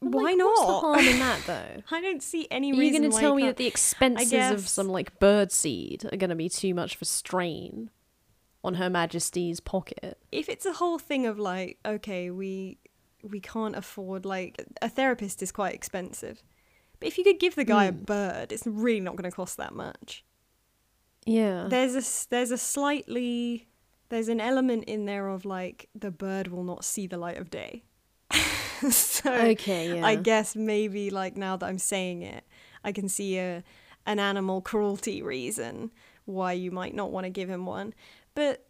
why 0.00 0.22
like, 0.22 0.36
not? 0.36 0.46
What's 0.46 0.60
the 0.66 0.78
harm 0.78 0.98
in 1.00 1.18
that 1.18 1.40
though? 1.46 1.82
I 1.90 2.00
don't 2.00 2.22
see 2.22 2.46
any 2.50 2.70
Are 2.70 2.74
you 2.74 2.80
reason. 2.80 3.00
going 3.02 3.12
to 3.12 3.18
tell 3.18 3.34
me 3.34 3.46
that 3.46 3.56
the 3.56 3.66
expenses 3.66 4.50
of 4.52 4.68
some 4.68 4.88
like 4.88 5.18
bird 5.18 5.50
seed 5.50 6.04
are 6.12 6.16
going 6.16 6.30
to 6.30 6.36
be 6.36 6.48
too 6.48 6.74
much 6.74 6.94
of 6.94 7.02
a 7.02 7.06
strain 7.06 7.90
on 8.62 8.74
Her 8.74 8.90
Majesty's 8.90 9.58
pocket? 9.60 10.18
if 10.30 10.48
it's 10.48 10.66
a 10.66 10.74
whole 10.74 10.98
thing 10.98 11.26
of 11.26 11.38
like, 11.38 11.78
okay, 11.84 12.30
we 12.30 12.78
we 13.24 13.40
can't 13.40 13.74
afford 13.74 14.24
like 14.24 14.64
a 14.80 14.88
therapist 14.88 15.42
is 15.42 15.50
quite 15.50 15.74
expensive, 15.74 16.40
but 17.00 17.06
if 17.08 17.18
you 17.18 17.24
could 17.24 17.38
give 17.38 17.54
the 17.54 17.64
guy 17.64 17.84
a 17.86 17.92
Mm. 17.92 18.06
bird, 18.06 18.52
it's 18.52 18.66
really 18.66 19.00
not 19.00 19.16
going 19.16 19.30
to 19.30 19.34
cost 19.34 19.56
that 19.56 19.74
much. 19.74 20.24
Yeah. 21.26 21.66
There's 21.68 21.94
a 21.94 22.28
there's 22.30 22.50
a 22.50 22.58
slightly 22.58 23.68
there's 24.08 24.28
an 24.28 24.40
element 24.40 24.84
in 24.84 25.04
there 25.04 25.28
of 25.28 25.44
like 25.44 25.88
the 25.94 26.10
bird 26.10 26.48
will 26.48 26.64
not 26.64 26.84
see 26.84 27.06
the 27.06 27.18
light 27.18 27.36
of 27.36 27.50
day. 27.50 27.82
so 28.90 29.32
okay. 29.32 29.96
Yeah. 29.96 30.06
I 30.06 30.14
guess 30.14 30.54
maybe 30.56 31.10
like 31.10 31.36
now 31.36 31.56
that 31.56 31.66
I'm 31.66 31.78
saying 31.78 32.22
it, 32.22 32.44
I 32.84 32.92
can 32.92 33.08
see 33.08 33.38
a 33.38 33.62
an 34.06 34.18
animal 34.18 34.62
cruelty 34.62 35.20
reason 35.22 35.90
why 36.24 36.52
you 36.52 36.70
might 36.70 36.94
not 36.94 37.10
want 37.10 37.24
to 37.24 37.30
give 37.30 37.50
him 37.50 37.66
one. 37.66 37.92
But 38.34 38.66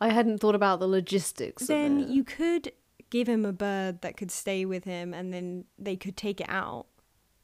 I 0.00 0.08
hadn't 0.10 0.38
thought 0.38 0.54
about 0.54 0.80
the 0.80 0.86
logistics. 0.88 1.66
then 1.66 1.98
of 2.02 2.08
it. 2.08 2.12
you 2.12 2.24
could 2.24 2.72
give 3.10 3.28
him 3.28 3.44
a 3.44 3.52
bird 3.52 4.00
that 4.02 4.16
could 4.16 4.30
stay 4.30 4.64
with 4.64 4.84
him 4.84 5.12
and 5.12 5.32
then 5.32 5.64
they 5.78 5.96
could 5.96 6.16
take 6.16 6.40
it 6.40 6.48
out. 6.48 6.86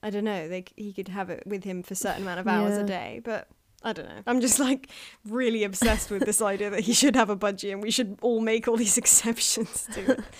I 0.05 0.11
don't 0.11 0.25
know. 0.25 0.47
They 0.49 0.65
he 0.77 0.93
could 0.93 1.09
have 1.09 1.31
it 1.31 1.43
with 1.47 1.65
him 1.65 1.83
for 1.83 1.95
a 1.95 1.97
certain 1.97 2.23
amount 2.23 2.39
of 2.41 2.47
hours 2.47 2.77
Yeah. 2.77 2.85
a 2.85 2.87
day, 2.87 3.21
but 3.25 3.49
I 3.83 3.93
don't 3.93 4.07
know. 4.09 4.23
I'm 4.27 4.41
just 4.41 4.61
like 4.61 4.89
really 5.29 5.65
obsessed 5.65 6.11
with 6.11 6.25
this 6.25 6.41
idea 6.41 6.71
that 6.71 6.81
he 6.81 6.93
should 7.01 7.17
have 7.17 7.31
a 7.31 7.37
budgie 7.37 7.73
and 7.73 7.83
we 7.83 7.91
should 7.91 8.19
all 8.23 8.41
make 8.41 8.69
all 8.69 8.77
these 8.77 8.97
exceptions 9.03 9.89
to 9.95 10.13
it. 10.13 10.21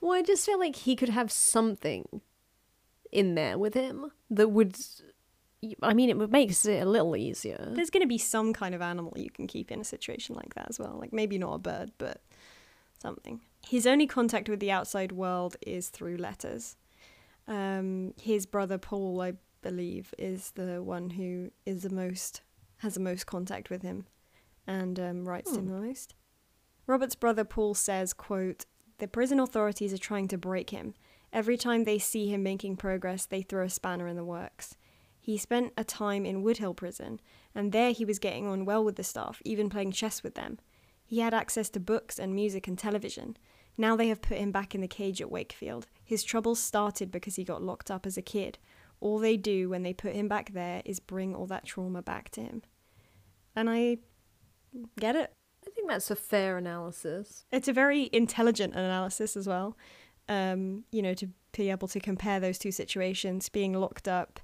Well, 0.00 0.12
I 0.12 0.22
just 0.22 0.46
feel 0.46 0.60
like 0.60 0.76
he 0.76 0.94
could 0.94 1.08
have 1.08 1.32
something 1.32 2.20
in 3.10 3.34
there 3.34 3.58
with 3.58 3.74
him 3.74 4.12
that 4.30 4.48
would. 4.50 4.76
I 5.82 5.92
mean, 5.92 6.08
it 6.08 6.16
would 6.16 6.30
makes 6.30 6.64
it 6.66 6.80
a 6.80 6.88
little 6.88 7.16
easier. 7.16 7.72
There's 7.74 7.90
going 7.90 8.02
to 8.04 8.06
be 8.06 8.16
some 8.18 8.52
kind 8.52 8.76
of 8.76 8.80
animal 8.80 9.12
you 9.16 9.28
can 9.28 9.48
keep 9.48 9.72
in 9.72 9.80
a 9.80 9.84
situation 9.84 10.36
like 10.36 10.54
that 10.54 10.66
as 10.68 10.78
well. 10.78 10.96
Like 11.00 11.12
maybe 11.12 11.36
not 11.36 11.52
a 11.54 11.58
bird, 11.58 11.90
but 11.98 12.20
something. 13.02 13.40
His 13.66 13.88
only 13.88 14.06
contact 14.06 14.48
with 14.48 14.60
the 14.60 14.70
outside 14.70 15.10
world 15.10 15.56
is 15.66 15.88
through 15.88 16.16
letters. 16.18 16.76
Um, 17.48 18.12
his 18.20 18.46
brother 18.46 18.78
Paul, 18.78 19.20
I 19.20 19.32
believe, 19.62 20.14
is 20.18 20.52
the 20.52 20.82
one 20.82 21.10
who 21.10 21.50
is 21.66 21.82
the 21.82 21.90
most 21.90 22.42
has 22.78 22.94
the 22.94 23.00
most 23.00 23.26
contact 23.26 23.70
with 23.70 23.82
him, 23.82 24.06
and 24.66 25.00
um, 25.00 25.28
writes 25.28 25.50
to 25.50 25.58
him 25.58 25.66
the 25.66 25.80
most. 25.80 26.14
Robert's 26.86 27.16
brother 27.16 27.44
Paul 27.44 27.74
says, 27.74 28.12
"quote 28.12 28.66
The 28.98 29.08
prison 29.08 29.40
authorities 29.40 29.92
are 29.92 29.98
trying 29.98 30.28
to 30.28 30.38
break 30.38 30.70
him. 30.70 30.94
Every 31.32 31.56
time 31.56 31.84
they 31.84 31.98
see 31.98 32.28
him 32.28 32.42
making 32.42 32.76
progress, 32.76 33.26
they 33.26 33.42
throw 33.42 33.64
a 33.64 33.70
spanner 33.70 34.06
in 34.06 34.16
the 34.16 34.24
works." 34.24 34.76
He 35.18 35.36
spent 35.36 35.72
a 35.76 35.84
time 35.84 36.24
in 36.24 36.42
Woodhill 36.42 36.76
prison, 36.76 37.20
and 37.54 37.72
there 37.72 37.92
he 37.92 38.04
was 38.04 38.18
getting 38.18 38.46
on 38.46 38.64
well 38.64 38.84
with 38.84 38.96
the 38.96 39.04
staff, 39.04 39.42
even 39.44 39.68
playing 39.68 39.92
chess 39.92 40.22
with 40.22 40.34
them. 40.34 40.58
He 41.04 41.20
had 41.20 41.34
access 41.34 41.68
to 41.70 41.80
books 41.80 42.18
and 42.18 42.34
music 42.34 42.68
and 42.68 42.78
television. 42.78 43.36
Now 43.76 43.96
they 43.96 44.08
have 44.08 44.22
put 44.22 44.38
him 44.38 44.52
back 44.52 44.74
in 44.74 44.80
the 44.80 44.88
cage 44.88 45.20
at 45.20 45.30
Wakefield. 45.30 45.86
His 46.08 46.24
troubles 46.24 46.58
started 46.58 47.10
because 47.10 47.36
he 47.36 47.44
got 47.44 47.62
locked 47.62 47.90
up 47.90 48.06
as 48.06 48.16
a 48.16 48.22
kid. 48.22 48.56
All 48.98 49.18
they 49.18 49.36
do 49.36 49.68
when 49.68 49.82
they 49.82 49.92
put 49.92 50.14
him 50.14 50.26
back 50.26 50.54
there 50.54 50.80
is 50.86 51.00
bring 51.00 51.34
all 51.34 51.44
that 51.48 51.66
trauma 51.66 52.00
back 52.00 52.30
to 52.30 52.40
him. 52.40 52.62
And 53.54 53.68
I 53.68 53.98
get 54.98 55.16
it. 55.16 55.34
I 55.66 55.70
think 55.70 55.86
that's 55.86 56.10
a 56.10 56.16
fair 56.16 56.56
analysis. 56.56 57.44
It's 57.52 57.68
a 57.68 57.74
very 57.74 58.08
intelligent 58.10 58.74
analysis 58.74 59.36
as 59.36 59.46
well. 59.46 59.76
Um, 60.30 60.84
you 60.90 61.02
know, 61.02 61.12
to 61.12 61.28
be 61.52 61.68
able 61.68 61.88
to 61.88 62.00
compare 62.00 62.40
those 62.40 62.58
two 62.58 62.72
situations, 62.72 63.50
being 63.50 63.74
locked 63.74 64.08
up 64.08 64.40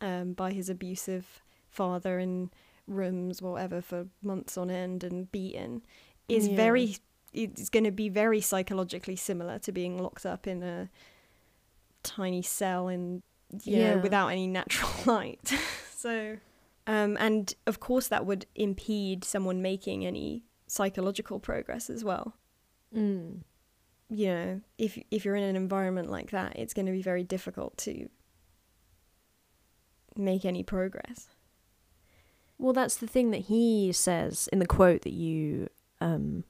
um, 0.00 0.32
by 0.32 0.52
his 0.52 0.70
abusive 0.70 1.42
father 1.68 2.18
in 2.18 2.50
rooms, 2.86 3.42
whatever, 3.42 3.82
for 3.82 4.06
months 4.22 4.56
on 4.56 4.70
end 4.70 5.04
and 5.04 5.30
beaten, 5.30 5.82
is 6.26 6.48
Yeah. 6.48 6.56
very. 6.56 6.96
It's 7.32 7.70
going 7.70 7.84
to 7.84 7.90
be 7.90 8.08
very 8.08 8.40
psychologically 8.40 9.16
similar 9.16 9.58
to 9.60 9.72
being 9.72 9.96
locked 10.02 10.26
up 10.26 10.46
in 10.46 10.62
a 10.62 10.90
tiny 12.02 12.42
cell 12.42 12.88
in 12.88 13.22
you 13.64 13.78
know 13.78 13.94
Yeah. 13.96 14.02
without 14.02 14.28
any 14.28 14.46
natural 14.46 14.90
light. 15.06 15.52
so, 15.96 16.36
um, 16.86 17.16
and 17.20 17.54
of 17.66 17.80
course 17.80 18.08
that 18.08 18.26
would 18.26 18.46
impede 18.54 19.24
someone 19.24 19.62
making 19.62 20.04
any 20.06 20.44
psychological 20.66 21.38
progress 21.38 21.88
as 21.90 22.02
well 22.04 22.34
Mm. 22.94 23.42
you 24.10 24.26
know, 24.26 24.60
if 24.78 24.98
if 25.10 25.24
you're 25.24 25.36
in 25.36 25.42
an 25.44 25.56
environment 25.56 26.10
like 26.10 26.30
that, 26.32 26.56
it's 26.56 26.74
going 26.74 26.84
to 26.86 26.92
be 26.92 27.00
very 27.02 27.24
difficult 27.24 27.76
to 27.78 28.08
make 30.16 30.44
any 30.44 30.62
progress. 30.62 31.28
Well, 32.58 32.72
that's 32.72 32.96
the 32.96 33.06
thing 33.06 33.30
that 33.30 33.42
he 33.42 33.90
says 33.92 34.48
in 34.52 34.58
the 34.58 34.66
quote 34.66 35.02
that 35.02 35.12
you 35.14 35.68
um, 36.00 36.44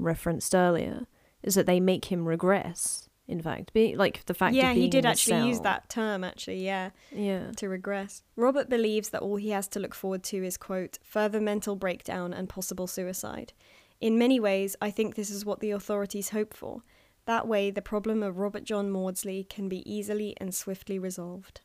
referenced 0.00 0.54
earlier, 0.54 1.06
is 1.42 1.54
that 1.54 1.66
they 1.66 1.80
make 1.80 2.06
him 2.06 2.26
regress. 2.26 3.08
In 3.28 3.40
fact, 3.40 3.72
be 3.72 3.94
like 3.94 4.24
the 4.26 4.34
fact. 4.34 4.56
yeah, 4.56 4.72
he 4.72 4.88
did 4.88 5.06
actually 5.06 5.46
use 5.46 5.60
that 5.60 5.88
term. 5.88 6.24
Actually, 6.24 6.64
yeah, 6.64 6.90
Yeah. 7.12 7.52
to 7.58 7.68
regress. 7.68 8.24
Robert 8.34 8.68
believes 8.68 9.10
that 9.10 9.22
all 9.22 9.36
he 9.36 9.50
has 9.50 9.68
to 9.68 9.78
look 9.78 9.94
forward 9.94 10.24
to 10.24 10.44
is 10.44 10.56
quote 10.56 10.98
further 11.04 11.40
mental 11.40 11.76
breakdown 11.76 12.32
and 12.32 12.48
possible 12.48 12.88
suicide. 12.88 13.52
In 14.00 14.18
many 14.18 14.40
ways, 14.40 14.74
I 14.80 14.90
think 14.90 15.14
this 15.14 15.30
is 15.30 15.44
what 15.44 15.60
the 15.60 15.70
authorities 15.70 16.30
hope 16.30 16.54
for. 16.54 16.82
That 17.26 17.46
way, 17.46 17.70
the 17.70 17.82
problem 17.82 18.22
of 18.24 18.38
Robert 18.38 18.64
John 18.64 18.90
Maudsley 18.90 19.44
can 19.44 19.68
be 19.68 19.88
easily 19.88 20.34
and 20.38 20.52
swiftly 20.52 20.98
resolved. 20.98 21.60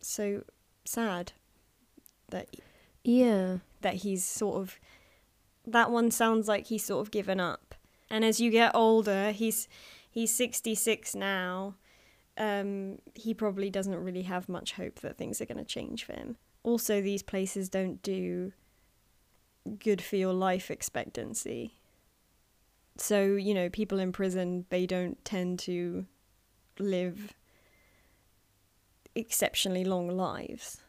So 0.00 0.44
sad 0.84 1.32
that 2.28 2.48
Yeah. 3.02 3.58
that 3.80 3.94
he's 3.94 4.24
sort 4.24 4.56
of 4.56 4.78
that 5.66 5.90
one 5.90 6.10
sounds 6.12 6.46
like 6.46 6.66
he's 6.68 6.84
sort 6.84 7.04
of 7.04 7.10
given 7.10 7.40
up 7.40 7.67
and 8.10 8.24
as 8.24 8.40
you 8.40 8.50
get 8.50 8.74
older 8.74 9.32
he's 9.32 9.68
he's 10.10 10.34
66 10.34 11.14
now 11.14 11.74
um 12.36 12.98
he 13.14 13.34
probably 13.34 13.70
doesn't 13.70 13.96
really 13.96 14.22
have 14.22 14.48
much 14.48 14.72
hope 14.72 15.00
that 15.00 15.16
things 15.16 15.40
are 15.40 15.46
going 15.46 15.58
to 15.58 15.64
change 15.64 16.04
for 16.04 16.12
him 16.12 16.36
also 16.62 17.00
these 17.00 17.22
places 17.22 17.68
don't 17.68 18.02
do 18.02 18.52
good 19.78 20.00
for 20.00 20.16
your 20.16 20.32
life 20.32 20.70
expectancy 20.70 21.74
so 22.96 23.22
you 23.22 23.54
know 23.54 23.68
people 23.68 23.98
in 23.98 24.12
prison 24.12 24.64
they 24.70 24.86
don't 24.86 25.24
tend 25.24 25.58
to 25.58 26.06
live 26.78 27.34
exceptionally 29.14 29.84
long 29.84 30.08
lives 30.08 30.80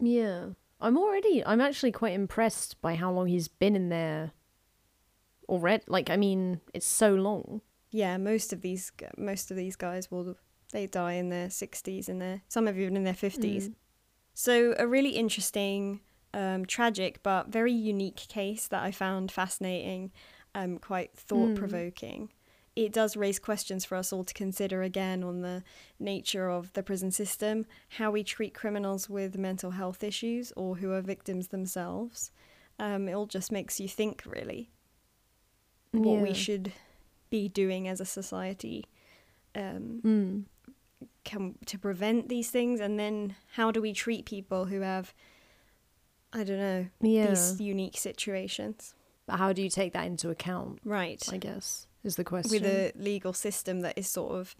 Yeah. 0.00 0.50
I'm 0.80 0.98
already. 0.98 1.42
I'm 1.44 1.60
actually 1.60 1.92
quite 1.92 2.14
impressed 2.14 2.80
by 2.82 2.94
how 2.96 3.10
long 3.10 3.28
he's 3.28 3.48
been 3.48 3.76
in 3.76 3.88
there. 3.88 4.32
Already, 5.48 5.84
like 5.86 6.10
I 6.10 6.16
mean, 6.16 6.60
it's 6.72 6.86
so 6.86 7.14
long. 7.14 7.60
yeah, 7.94 8.16
most 8.16 8.52
of 8.52 8.60
these 8.60 8.90
most 9.16 9.52
of 9.52 9.56
these 9.56 9.76
guys 9.76 10.10
will 10.10 10.36
they 10.72 10.88
die 10.88 11.12
in 11.12 11.28
their 11.28 11.48
sixties 11.48 12.08
and 12.08 12.20
their 12.20 12.42
some 12.48 12.66
have 12.66 12.76
even 12.76 12.96
in 12.96 13.04
their 13.04 13.14
fifties. 13.14 13.68
Mm. 13.68 13.74
So 14.34 14.74
a 14.80 14.86
really 14.88 15.10
interesting, 15.10 16.00
um, 16.32 16.66
tragic 16.66 17.22
but 17.22 17.46
very 17.46 17.72
unique 17.72 18.26
case 18.28 18.66
that 18.66 18.82
I 18.82 18.90
found 18.90 19.30
fascinating, 19.30 20.10
um, 20.56 20.78
quite 20.78 21.16
thought 21.16 21.54
provoking. 21.54 22.30
It 22.74 22.92
does 22.92 23.16
raise 23.16 23.38
questions 23.38 23.84
for 23.84 23.94
us 23.94 24.12
all 24.12 24.24
to 24.24 24.34
consider 24.34 24.82
again 24.82 25.22
on 25.22 25.42
the 25.42 25.62
nature 26.00 26.50
of 26.50 26.72
the 26.72 26.82
prison 26.82 27.12
system, 27.12 27.64
how 27.90 28.10
we 28.10 28.24
treat 28.24 28.52
criminals 28.52 29.08
with 29.08 29.38
mental 29.38 29.70
health 29.70 30.02
issues 30.02 30.52
or 30.56 30.74
who 30.74 30.90
are 30.90 31.00
victims 31.00 31.48
themselves. 31.48 32.32
Um, 32.80 33.08
it 33.08 33.12
all 33.12 33.26
just 33.26 33.52
makes 33.52 33.78
you 33.78 33.86
think, 33.86 34.24
really, 34.26 34.72
what 36.02 36.20
we 36.22 36.34
should 36.34 36.72
be 37.30 37.48
doing 37.48 37.88
as 37.88 38.00
a 38.00 38.04
society 38.04 38.84
um, 39.54 40.00
Mm. 40.04 40.44
can, 41.24 41.54
to 41.66 41.78
prevent 41.78 42.28
these 42.28 42.50
things, 42.50 42.80
and 42.80 42.98
then 42.98 43.36
how 43.52 43.70
do 43.70 43.80
we 43.80 43.92
treat 43.92 44.24
people 44.26 44.64
who 44.66 44.80
have, 44.80 45.14
I 46.32 46.44
don't 46.44 46.58
know, 46.58 46.86
Yeah. 47.00 47.28
these 47.28 47.60
unique 47.60 47.96
situations? 47.96 48.94
But 49.26 49.36
how 49.38 49.52
do 49.52 49.62
you 49.62 49.70
take 49.70 49.92
that 49.94 50.06
into 50.06 50.28
account? 50.30 50.80
Right. 50.84 51.22
I 51.32 51.38
guess 51.38 51.86
is 52.02 52.16
the 52.16 52.24
question. 52.24 52.50
With 52.50 52.66
a 52.66 52.92
legal 52.96 53.32
system 53.32 53.80
that 53.80 53.96
is 53.96 54.06
sort 54.08 54.34
of 54.34 54.54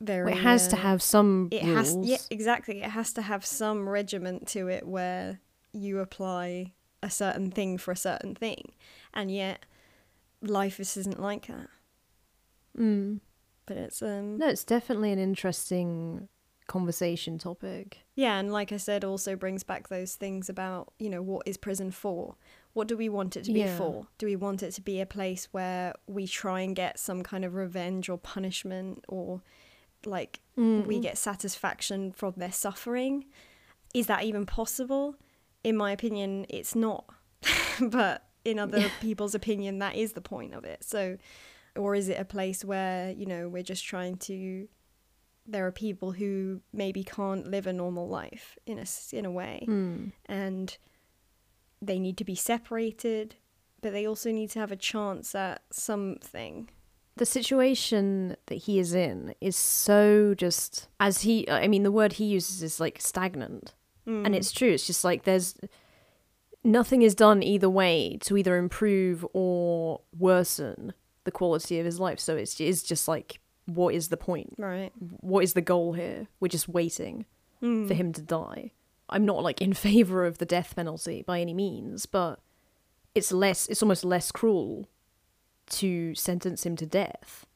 very. 0.00 0.24
Well, 0.26 0.34
it 0.38 0.42
has 0.42 0.68
to 0.68 0.76
uh, 0.76 0.80
have 0.80 1.02
some 1.02 1.48
It 1.50 1.64
rules. 1.64 1.76
has, 1.76 1.96
yeah, 2.08 2.18
exactly. 2.30 2.82
It 2.82 2.90
has 2.90 3.12
to 3.14 3.22
have 3.22 3.44
some 3.44 3.88
regiment 3.88 4.46
to 4.48 4.68
it 4.68 4.86
where 4.86 5.40
you 5.72 5.98
apply 5.98 6.72
a 7.08 7.10
certain 7.10 7.50
thing 7.50 7.78
for 7.78 7.90
a 7.92 7.96
certain 7.96 8.34
thing, 8.34 8.72
and 9.12 9.30
yet 9.30 9.66
life 10.42 10.76
just 10.76 10.96
isn't 10.96 11.20
like 11.20 11.46
that. 11.48 11.68
Mm. 12.78 13.20
But 13.66 13.76
it's 13.76 14.02
um 14.02 14.38
No, 14.38 14.48
it's 14.48 14.64
definitely 14.64 15.12
an 15.12 15.18
interesting 15.18 16.28
conversation 16.66 17.38
topic. 17.38 17.98
yeah, 18.14 18.38
and 18.38 18.52
like 18.52 18.72
I 18.72 18.76
said, 18.76 19.02
also 19.04 19.34
brings 19.36 19.64
back 19.64 19.88
those 19.88 20.14
things 20.16 20.48
about 20.48 20.92
you 20.98 21.08
know 21.10 21.22
what 21.22 21.46
is 21.46 21.56
prison 21.56 21.90
for? 21.90 22.36
what 22.74 22.86
do 22.86 22.96
we 22.96 23.08
want 23.08 23.36
it 23.36 23.42
to 23.42 23.52
be 23.52 23.60
Yeah. 23.60 23.76
for? 23.76 24.06
Do 24.18 24.26
we 24.26 24.36
want 24.36 24.62
it 24.62 24.70
to 24.72 24.80
be 24.80 25.00
a 25.00 25.06
place 25.06 25.48
where 25.50 25.94
we 26.06 26.28
try 26.28 26.60
and 26.60 26.76
get 26.76 26.96
some 27.00 27.24
kind 27.24 27.44
of 27.44 27.54
revenge 27.54 28.08
or 28.08 28.18
punishment 28.18 29.04
or 29.08 29.42
like 30.04 30.38
we 30.56 31.00
get 31.00 31.18
satisfaction 31.18 32.12
from 32.12 32.34
their 32.36 32.52
suffering? 32.52 33.24
Is 33.94 34.06
that 34.06 34.22
even 34.22 34.46
possible? 34.46 35.16
In 35.68 35.76
my 35.76 35.92
opinion, 35.92 36.46
it's 36.48 36.74
not. 36.74 37.04
but 37.80 38.24
in 38.44 38.58
other 38.58 38.90
people's 39.00 39.34
opinion, 39.34 39.78
that 39.80 39.94
is 39.96 40.12
the 40.12 40.20
point 40.20 40.54
of 40.54 40.64
it. 40.64 40.82
So, 40.82 41.18
or 41.76 41.94
is 41.94 42.08
it 42.08 42.18
a 42.18 42.24
place 42.24 42.64
where, 42.64 43.10
you 43.10 43.26
know, 43.26 43.48
we're 43.48 43.62
just 43.62 43.84
trying 43.84 44.16
to 44.28 44.68
there 45.50 45.66
are 45.66 45.72
people 45.72 46.12
who 46.12 46.60
maybe 46.74 47.02
can't 47.02 47.46
live 47.50 47.66
a 47.66 47.72
normal 47.72 48.06
life 48.06 48.58
in 48.66 48.78
a 48.78 48.84
in 49.12 49.24
a 49.24 49.30
way 49.30 49.64
Mm. 49.66 50.12
and 50.26 50.76
they 51.80 51.98
need 51.98 52.18
to 52.18 52.24
be 52.24 52.34
separated 52.34 53.36
but 53.80 53.92
they 53.92 54.06
also 54.06 54.30
need 54.30 54.50
to 54.50 54.58
have 54.58 54.70
a 54.72 54.76
chance 54.76 55.34
at 55.34 55.62
something 55.70 56.68
the 57.16 57.24
situation 57.24 58.36
that 58.46 58.56
he 58.66 58.78
is 58.78 58.92
in 58.92 59.34
is 59.40 59.56
so 59.56 60.34
just 60.34 60.88
as 61.00 61.22
he 61.22 61.48
i 61.50 61.66
mean 61.66 61.82
the 61.82 61.92
word 62.00 62.14
he 62.14 62.26
uses 62.26 62.62
is 62.62 62.78
like 62.78 63.00
stagnant 63.00 63.74
and 64.08 64.34
mm. 64.34 64.36
it's 64.36 64.52
true 64.52 64.70
it's 64.70 64.86
just 64.86 65.04
like 65.04 65.24
there's 65.24 65.54
nothing 66.64 67.02
is 67.02 67.14
done 67.14 67.42
either 67.42 67.68
way 67.68 68.18
to 68.20 68.36
either 68.36 68.56
improve 68.56 69.26
or 69.32 70.00
worsen 70.16 70.92
the 71.24 71.30
quality 71.30 71.78
of 71.78 71.86
his 71.86 72.00
life. 72.00 72.20
So 72.20 72.36
it's, 72.36 72.60
it's 72.60 72.82
just 72.82 73.08
like 73.08 73.40
what 73.66 73.94
is 73.94 74.08
the 74.08 74.16
point? 74.16 74.54
Right. 74.56 74.92
What 74.98 75.44
is 75.44 75.52
the 75.52 75.60
goal 75.60 75.92
here? 75.92 76.26
We're 76.40 76.48
just 76.48 76.68
waiting 76.68 77.26
mm. 77.62 77.86
for 77.86 77.92
him 77.92 78.14
to 78.14 78.22
die. 78.22 78.72
I'm 79.10 79.26
not 79.26 79.42
like 79.42 79.60
in 79.60 79.72
favor 79.88 80.24
of 80.24 80.38
the 80.38 80.46
death 80.46 80.76
penalty 80.76 81.22
by 81.26 81.40
any 81.40 81.54
means 81.54 82.06
but 82.06 82.40
it's 83.14 83.32
less 83.32 83.66
it's 83.68 83.82
almost 83.82 84.04
less 84.04 84.30
cruel 84.30 84.88
to 85.70 86.14
sentence 86.14 86.64
him 86.64 86.76
to 86.76 86.86
death 86.86 87.46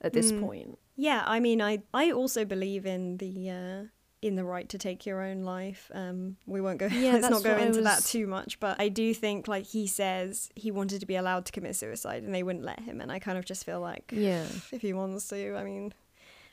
at 0.00 0.12
this 0.12 0.32
mm. 0.32 0.40
point. 0.40 0.78
Yeah 0.96 1.22
i 1.26 1.38
mean 1.40 1.60
i 1.62 1.82
i 1.94 2.10
also 2.10 2.44
believe 2.44 2.86
in 2.86 3.18
the 3.18 3.50
uh 3.50 3.82
in 4.22 4.36
the 4.36 4.44
right 4.44 4.68
to 4.68 4.78
take 4.78 5.04
your 5.04 5.20
own 5.20 5.42
life 5.42 5.90
um 5.94 6.36
we 6.46 6.60
won't 6.60 6.78
go 6.78 6.86
Yeah, 6.86 7.12
let's 7.20 7.28
not 7.28 7.42
go 7.42 7.56
into 7.58 7.82
that 7.82 8.04
too 8.04 8.26
much 8.28 8.60
but 8.60 8.80
i 8.80 8.88
do 8.88 9.12
think 9.12 9.48
like 9.48 9.66
he 9.66 9.86
says 9.88 10.48
he 10.54 10.70
wanted 10.70 11.00
to 11.00 11.06
be 11.06 11.16
allowed 11.16 11.44
to 11.46 11.52
commit 11.52 11.74
suicide 11.76 12.22
and 12.22 12.32
they 12.32 12.42
wouldn't 12.44 12.64
let 12.64 12.80
him 12.80 13.00
and 13.00 13.10
i 13.12 13.18
kind 13.18 13.36
of 13.36 13.44
just 13.44 13.64
feel 13.66 13.80
like 13.80 14.10
yeah 14.14 14.46
if 14.72 14.80
he 14.80 14.92
wants 14.92 15.28
to. 15.28 15.56
I 15.56 15.64
mean, 15.64 15.92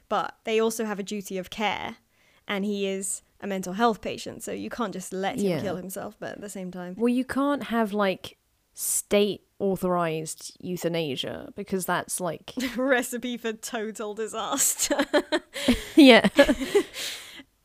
but 0.10 0.36
they 0.43 0.60
also 0.60 0.84
have 0.86 0.97
a 0.97 1.03
duty 1.03 1.38
of 1.38 1.51
care, 1.51 1.97
and 2.47 2.65
he 2.65 2.88
is 2.88 3.21
a 3.41 3.45
mental 3.45 3.73
health 3.73 4.01
patient, 4.01 4.41
so 4.41 4.51
you 4.51 4.69
can't 4.71 4.91
just 4.91 5.13
let 5.13 5.36
him 5.38 5.45
Yeah. 5.45 5.62
kill 5.62 5.75
himself. 5.75 6.15
But 6.19 6.32
at 6.34 6.41
the 6.41 6.49
same 6.49 6.71
time, 6.71 6.95
well 6.97 7.08
you 7.10 7.23
can't 7.23 7.65
have 7.65 7.93
like 7.93 8.38
state 8.73 9.41
authorized 9.60 10.55
euthanasia 10.62 11.51
because 11.55 11.86
that's 11.86 12.19
like 12.19 12.53
recipe 12.75 13.38
for 13.38 13.53
total 13.53 14.15
disaster. 14.15 15.05
yeah 15.95 16.27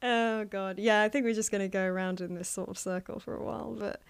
oh 0.04 0.44
god, 0.44 0.78
yeah. 0.78 1.02
I 1.02 1.08
think 1.08 1.24
we're 1.24 1.34
just 1.34 1.50
gonna 1.50 1.68
go 1.68 1.82
around 1.84 2.20
in 2.20 2.34
this 2.34 2.48
sort 2.48 2.68
of 2.68 2.78
circle 2.78 3.18
for 3.18 3.34
a 3.34 3.42
while, 3.42 3.74
but 3.76 4.00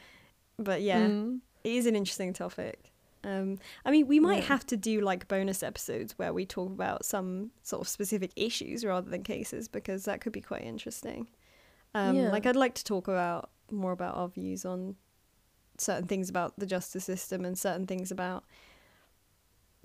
but 0.58 0.82
yeah, 0.82 1.08
Mm. 1.08 1.40
it 1.64 1.72
is 1.72 1.86
an 1.86 1.96
interesting 1.96 2.32
topic. 2.34 2.90
Um, 3.24 3.58
I 3.86 3.90
mean, 3.90 4.06
we 4.06 4.20
might 4.20 4.40
Yeah. 4.42 4.48
have 4.48 4.66
to 4.66 4.76
do 4.76 5.00
like 5.00 5.26
bonus 5.28 5.62
episodes 5.62 6.18
where 6.18 6.34
we 6.34 6.44
talk 6.44 6.70
about 6.70 7.06
some 7.06 7.52
sort 7.62 7.80
of 7.80 7.88
specific 7.88 8.32
issues 8.36 8.84
rather 8.84 9.08
than 9.08 9.22
cases 9.22 9.66
because 9.68 10.04
that 10.04 10.20
could 10.20 10.32
be 10.32 10.42
quite 10.42 10.62
interesting. 10.62 11.28
Um, 11.94 12.16
Yeah. 12.16 12.30
Like, 12.30 12.44
I'd 12.44 12.54
like 12.56 12.74
to 12.74 12.84
talk 12.84 13.08
about 13.08 13.48
more 13.70 13.92
about 13.92 14.14
our 14.16 14.28
views 14.28 14.66
on 14.66 14.96
certain 15.78 16.06
things 16.06 16.28
about 16.28 16.58
the 16.58 16.66
justice 16.66 17.04
system 17.04 17.44
and 17.46 17.58
certain 17.58 17.86
things 17.86 18.10
about 18.10 18.44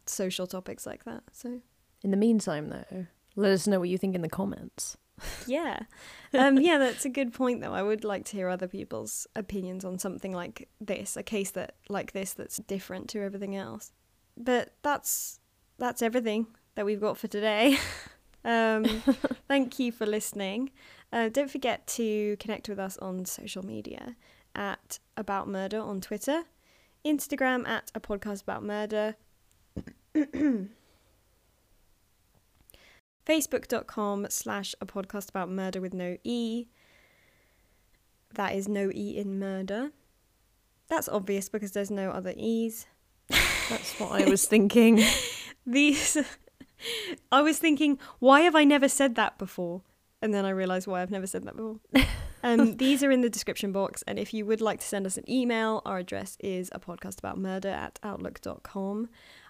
social 0.05 0.45
topics 0.47 0.85
like 0.85 1.05
that. 1.05 1.23
So, 1.31 1.61
in 2.03 2.11
the 2.11 2.17
meantime 2.17 2.69
though 2.69 3.05
let 3.35 3.51
us 3.51 3.67
know 3.67 3.79
what 3.79 3.89
you 3.89 3.97
think 3.97 4.15
in 4.15 4.21
the 4.21 4.29
comments 4.29 4.97
yeah, 5.47 5.81
um, 6.33 6.59
yeah, 6.59 6.77
that's 6.77 7.05
a 7.05 7.09
good 7.09 7.33
point 7.33 7.61
though. 7.61 7.73
I 7.73 7.83
would 7.83 8.03
like 8.03 8.25
to 8.25 8.37
hear 8.37 8.49
other 8.49 8.67
people's 8.67 9.27
opinions 9.35 9.85
on 9.85 9.99
something 9.99 10.31
like 10.31 10.69
this, 10.79 11.17
a 11.17 11.23
case 11.23 11.51
that 11.51 11.75
like 11.89 12.11
this 12.11 12.33
that's 12.33 12.57
different 12.57 13.09
to 13.09 13.21
everything 13.21 13.55
else. 13.55 13.91
But 14.37 14.73
that's 14.81 15.39
that's 15.77 16.01
everything 16.01 16.47
that 16.75 16.85
we've 16.85 17.01
got 17.01 17.17
for 17.17 17.27
today. 17.27 17.77
um, 18.45 18.85
thank 19.47 19.79
you 19.79 19.91
for 19.91 20.05
listening. 20.05 20.71
Uh, 21.11 21.29
don't 21.29 21.49
forget 21.49 21.87
to 21.87 22.37
connect 22.37 22.69
with 22.69 22.79
us 22.79 22.97
on 22.99 23.25
social 23.25 23.65
media 23.65 24.15
at 24.55 24.99
About 25.17 25.47
Murder 25.47 25.79
on 25.79 26.01
Twitter, 26.01 26.43
Instagram 27.05 27.67
at 27.67 27.91
a 27.95 27.99
podcast 27.99 28.43
about 28.43 28.63
murder. 28.63 29.15
facebook.com 33.29 34.25
slash 34.29 34.73
a 34.81 34.87
podcast 34.87 35.29
about 35.29 35.49
murder 35.49 35.79
with 35.79 35.93
no 35.93 36.17
e. 36.23 36.65
That 38.33 38.55
is 38.55 38.67
no 38.67 38.89
e 38.91 39.17
in 39.17 39.37
murder. 39.37 39.91
That's 40.87 41.07
obvious 41.07 41.47
because 41.47 41.73
there's 41.73 41.91
no 41.91 42.09
other 42.09 42.33
e's. 42.35 42.87
That's 43.69 43.99
what 43.99 44.19
i 44.19 44.27
was 44.27 44.47
thinking. 44.47 45.03
These 45.65 46.17
i 47.31 47.41
was 47.41 47.59
thinking 47.59 47.99
why 48.17 48.41
have 48.41 48.55
i 48.55 48.63
never 48.63 48.89
said 48.89 49.13
that 49.15 49.37
before? 49.37 49.83
And 50.21 50.33
then 50.33 50.45
i 50.45 50.49
realized 50.49 50.87
why 50.87 51.01
i've 51.01 51.11
never 51.11 51.27
said 51.27 51.43
that 51.43 51.55
before. 51.55 51.79
Um, 52.41 52.77
these 52.77 53.03
are 53.03 53.11
in 53.11 53.19
the 53.19 53.29
description 53.29 53.73
box 53.73 54.01
and 54.07 54.17
if 54.17 54.33
you 54.33 54.45
would 54.45 54.61
like 54.61 54.79
to 54.79 54.87
send 54.87 55.05
us 55.05 55.17
an 55.17 55.29
email 55.29 55.81
our 55.85 55.97
address 55.97 56.37
is 56.39 56.69
a 56.71 56.79
podcast 56.79 57.19
about 57.19 57.37
murder 57.37 57.67
at 57.67 57.99
outlook.com 58.01 59.09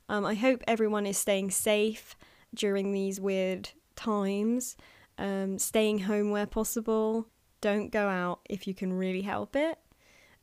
um, 0.09 0.25
i 0.25 0.33
hope 0.33 0.63
everyone 0.67 1.05
is 1.05 1.15
staying 1.15 1.51
safe 1.51 2.15
during 2.53 2.91
these 2.91 3.19
weird 3.19 3.69
times 3.95 4.75
um, 5.17 5.59
staying 5.59 5.99
home 5.99 6.31
where 6.31 6.45
possible 6.45 7.27
don't 7.61 7.91
go 7.91 8.07
out 8.07 8.39
if 8.49 8.67
you 8.67 8.73
can 8.73 8.93
really 8.93 9.21
help 9.21 9.55
it 9.55 9.77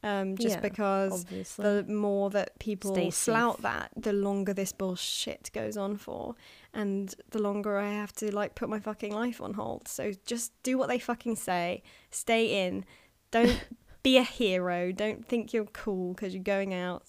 um, 0.02 0.36
just 0.36 0.56
Yeah, 0.56 0.60
because 0.60 1.24
obviously 1.24 1.64
the 1.64 1.82
more 1.92 2.30
that 2.30 2.58
people 2.60 2.94
Stay 2.94 3.10
flout 3.10 3.62
that, 3.62 3.90
the 3.96 4.12
longer 4.12 4.52
this 4.52 4.72
bullshit 4.72 5.50
goes 5.52 5.76
on 5.76 5.96
for, 5.96 6.36
and 6.72 7.12
the 7.30 7.40
longer 7.40 7.76
I 7.78 7.90
have 7.90 8.12
to 8.16 8.32
like 8.34 8.54
put 8.54 8.68
my 8.68 8.78
fucking 8.78 9.12
life 9.12 9.40
on 9.40 9.54
hold. 9.54 9.88
So 9.88 10.12
just 10.24 10.52
do 10.62 10.78
what 10.78 10.88
they 10.88 11.00
fucking 11.00 11.36
say. 11.36 11.82
Stay 12.10 12.66
in. 12.66 12.84
Don't 13.32 13.66
be 14.02 14.16
a 14.16 14.22
hero. 14.22 14.92
Don't 14.92 15.26
think 15.26 15.52
you're 15.52 15.64
cool 15.64 16.12
because 16.12 16.34
you're 16.34 16.42
going 16.42 16.72
out 16.72 17.04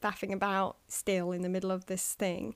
faffing 0.00 0.32
about 0.32 0.76
still 0.86 1.32
in 1.32 1.42
the 1.42 1.48
middle 1.48 1.72
of 1.72 1.86
this 1.86 2.12
thing. 2.12 2.54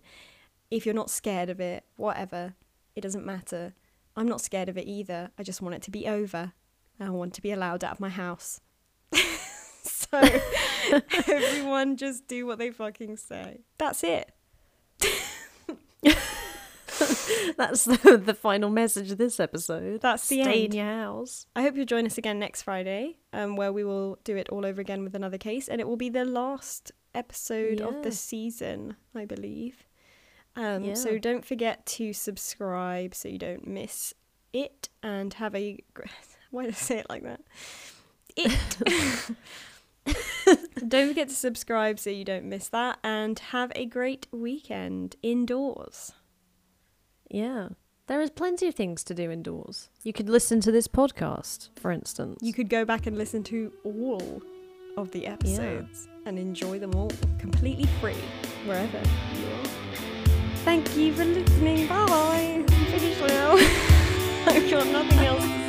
If 0.70 0.84
you're 0.84 0.94
not 0.94 1.10
scared 1.10 1.48
of 1.50 1.60
it, 1.60 1.84
whatever, 1.96 2.54
it 2.94 3.00
doesn't 3.00 3.24
matter. 3.24 3.74
I'm 4.16 4.28
not 4.28 4.40
scared 4.40 4.68
of 4.68 4.76
it 4.76 4.86
either. 4.86 5.30
I 5.38 5.42
just 5.42 5.62
want 5.62 5.74
it 5.76 5.82
to 5.82 5.90
be 5.90 6.06
over. 6.06 6.52
I 7.00 7.10
want 7.10 7.34
to 7.34 7.42
be 7.42 7.52
allowed 7.52 7.84
out 7.84 7.92
of 7.92 8.00
my 8.00 8.08
house. 8.08 8.60
so 9.82 10.20
everyone 11.28 11.96
just 11.96 12.26
do 12.26 12.46
what 12.46 12.58
they 12.58 12.70
fucking 12.70 13.16
say. 13.16 13.60
That's 13.78 14.02
it. 14.02 14.32
that's 17.56 17.84
the, 17.84 18.20
the 18.24 18.34
final 18.34 18.70
message 18.70 19.12
of 19.12 19.18
this 19.18 19.38
episode 19.38 20.00
That's 20.00 20.26
the 20.28 20.42
stay 20.42 20.64
end. 20.64 20.74
in 20.74 20.78
your 20.78 20.86
house 20.86 21.46
I 21.54 21.62
hope 21.62 21.76
you'll 21.76 21.86
join 21.86 22.06
us 22.06 22.18
again 22.18 22.38
next 22.38 22.62
Friday, 22.62 23.18
um, 23.32 23.56
where 23.56 23.72
we 23.72 23.84
will 23.84 24.18
do 24.24 24.36
it 24.36 24.48
all 24.48 24.66
over 24.66 24.80
again 24.80 25.04
with 25.04 25.14
another 25.14 25.38
case, 25.38 25.68
and 25.68 25.80
it 25.80 25.86
will 25.86 25.96
be 25.96 26.08
the 26.08 26.24
last 26.24 26.92
episode 27.14 27.80
of 27.80 28.02
the 28.02 28.12
season, 28.12 28.96
I 29.14 29.24
believe. 29.24 29.87
Um, 30.56 30.84
Yeah. 30.84 30.94
So 30.94 31.18
don't 31.18 31.44
forget 31.44 31.86
to 31.86 32.12
subscribe 32.12 33.14
so 33.14 33.28
you 33.28 33.38
don't 33.38 33.66
miss 33.66 34.14
it, 34.52 34.88
and 35.02 35.34
have 35.34 35.54
a. 35.54 35.78
Why 36.50 36.64
did 36.64 36.74
I 36.74 36.76
say 36.76 36.98
it 36.98 37.06
like 37.10 37.22
that? 37.24 37.40
It. 38.36 39.36
don't 40.88 41.08
forget 41.08 41.28
to 41.28 41.34
subscribe 41.34 41.98
so 41.98 42.10
you 42.10 42.24
don't 42.24 42.46
miss 42.46 42.68
that, 42.68 42.98
and 43.04 43.38
have 43.38 43.70
a 43.74 43.84
great 43.86 44.26
weekend 44.32 45.16
indoors. 45.22 46.12
Yeah. 47.30 47.68
There 48.06 48.22
is 48.22 48.30
plenty 48.30 48.66
of 48.66 48.74
things 48.74 49.04
to 49.04 49.14
do 49.14 49.30
indoors. 49.30 49.90
You 50.02 50.14
could 50.14 50.30
listen 50.30 50.62
to 50.62 50.72
this 50.72 50.88
podcast, 50.88 51.68
for 51.76 51.90
instance. 51.90 52.38
You 52.40 52.54
could 52.54 52.70
go 52.70 52.86
back 52.86 53.06
and 53.06 53.18
listen 53.18 53.42
to 53.44 53.70
all 53.84 54.42
of 54.96 55.10
the 55.10 55.26
episodes 55.26 56.08
and 56.24 56.38
enjoy 56.38 56.78
them 56.78 56.94
all 56.94 57.10
completely 57.38 57.84
free 58.00 58.16
wherever 58.64 58.98
you 58.98 59.46
are. 59.46 59.67
Thank 60.68 60.98
you 60.98 61.14
for 61.14 61.24
listening. 61.24 61.86
Bye. 61.86 62.06
I'm 62.06 62.66
finished 62.66 63.22
now. 63.22 63.52
I've 64.46 64.70
got 64.70 64.86
nothing 64.88 65.18
else 65.20 65.42
to 65.42 65.67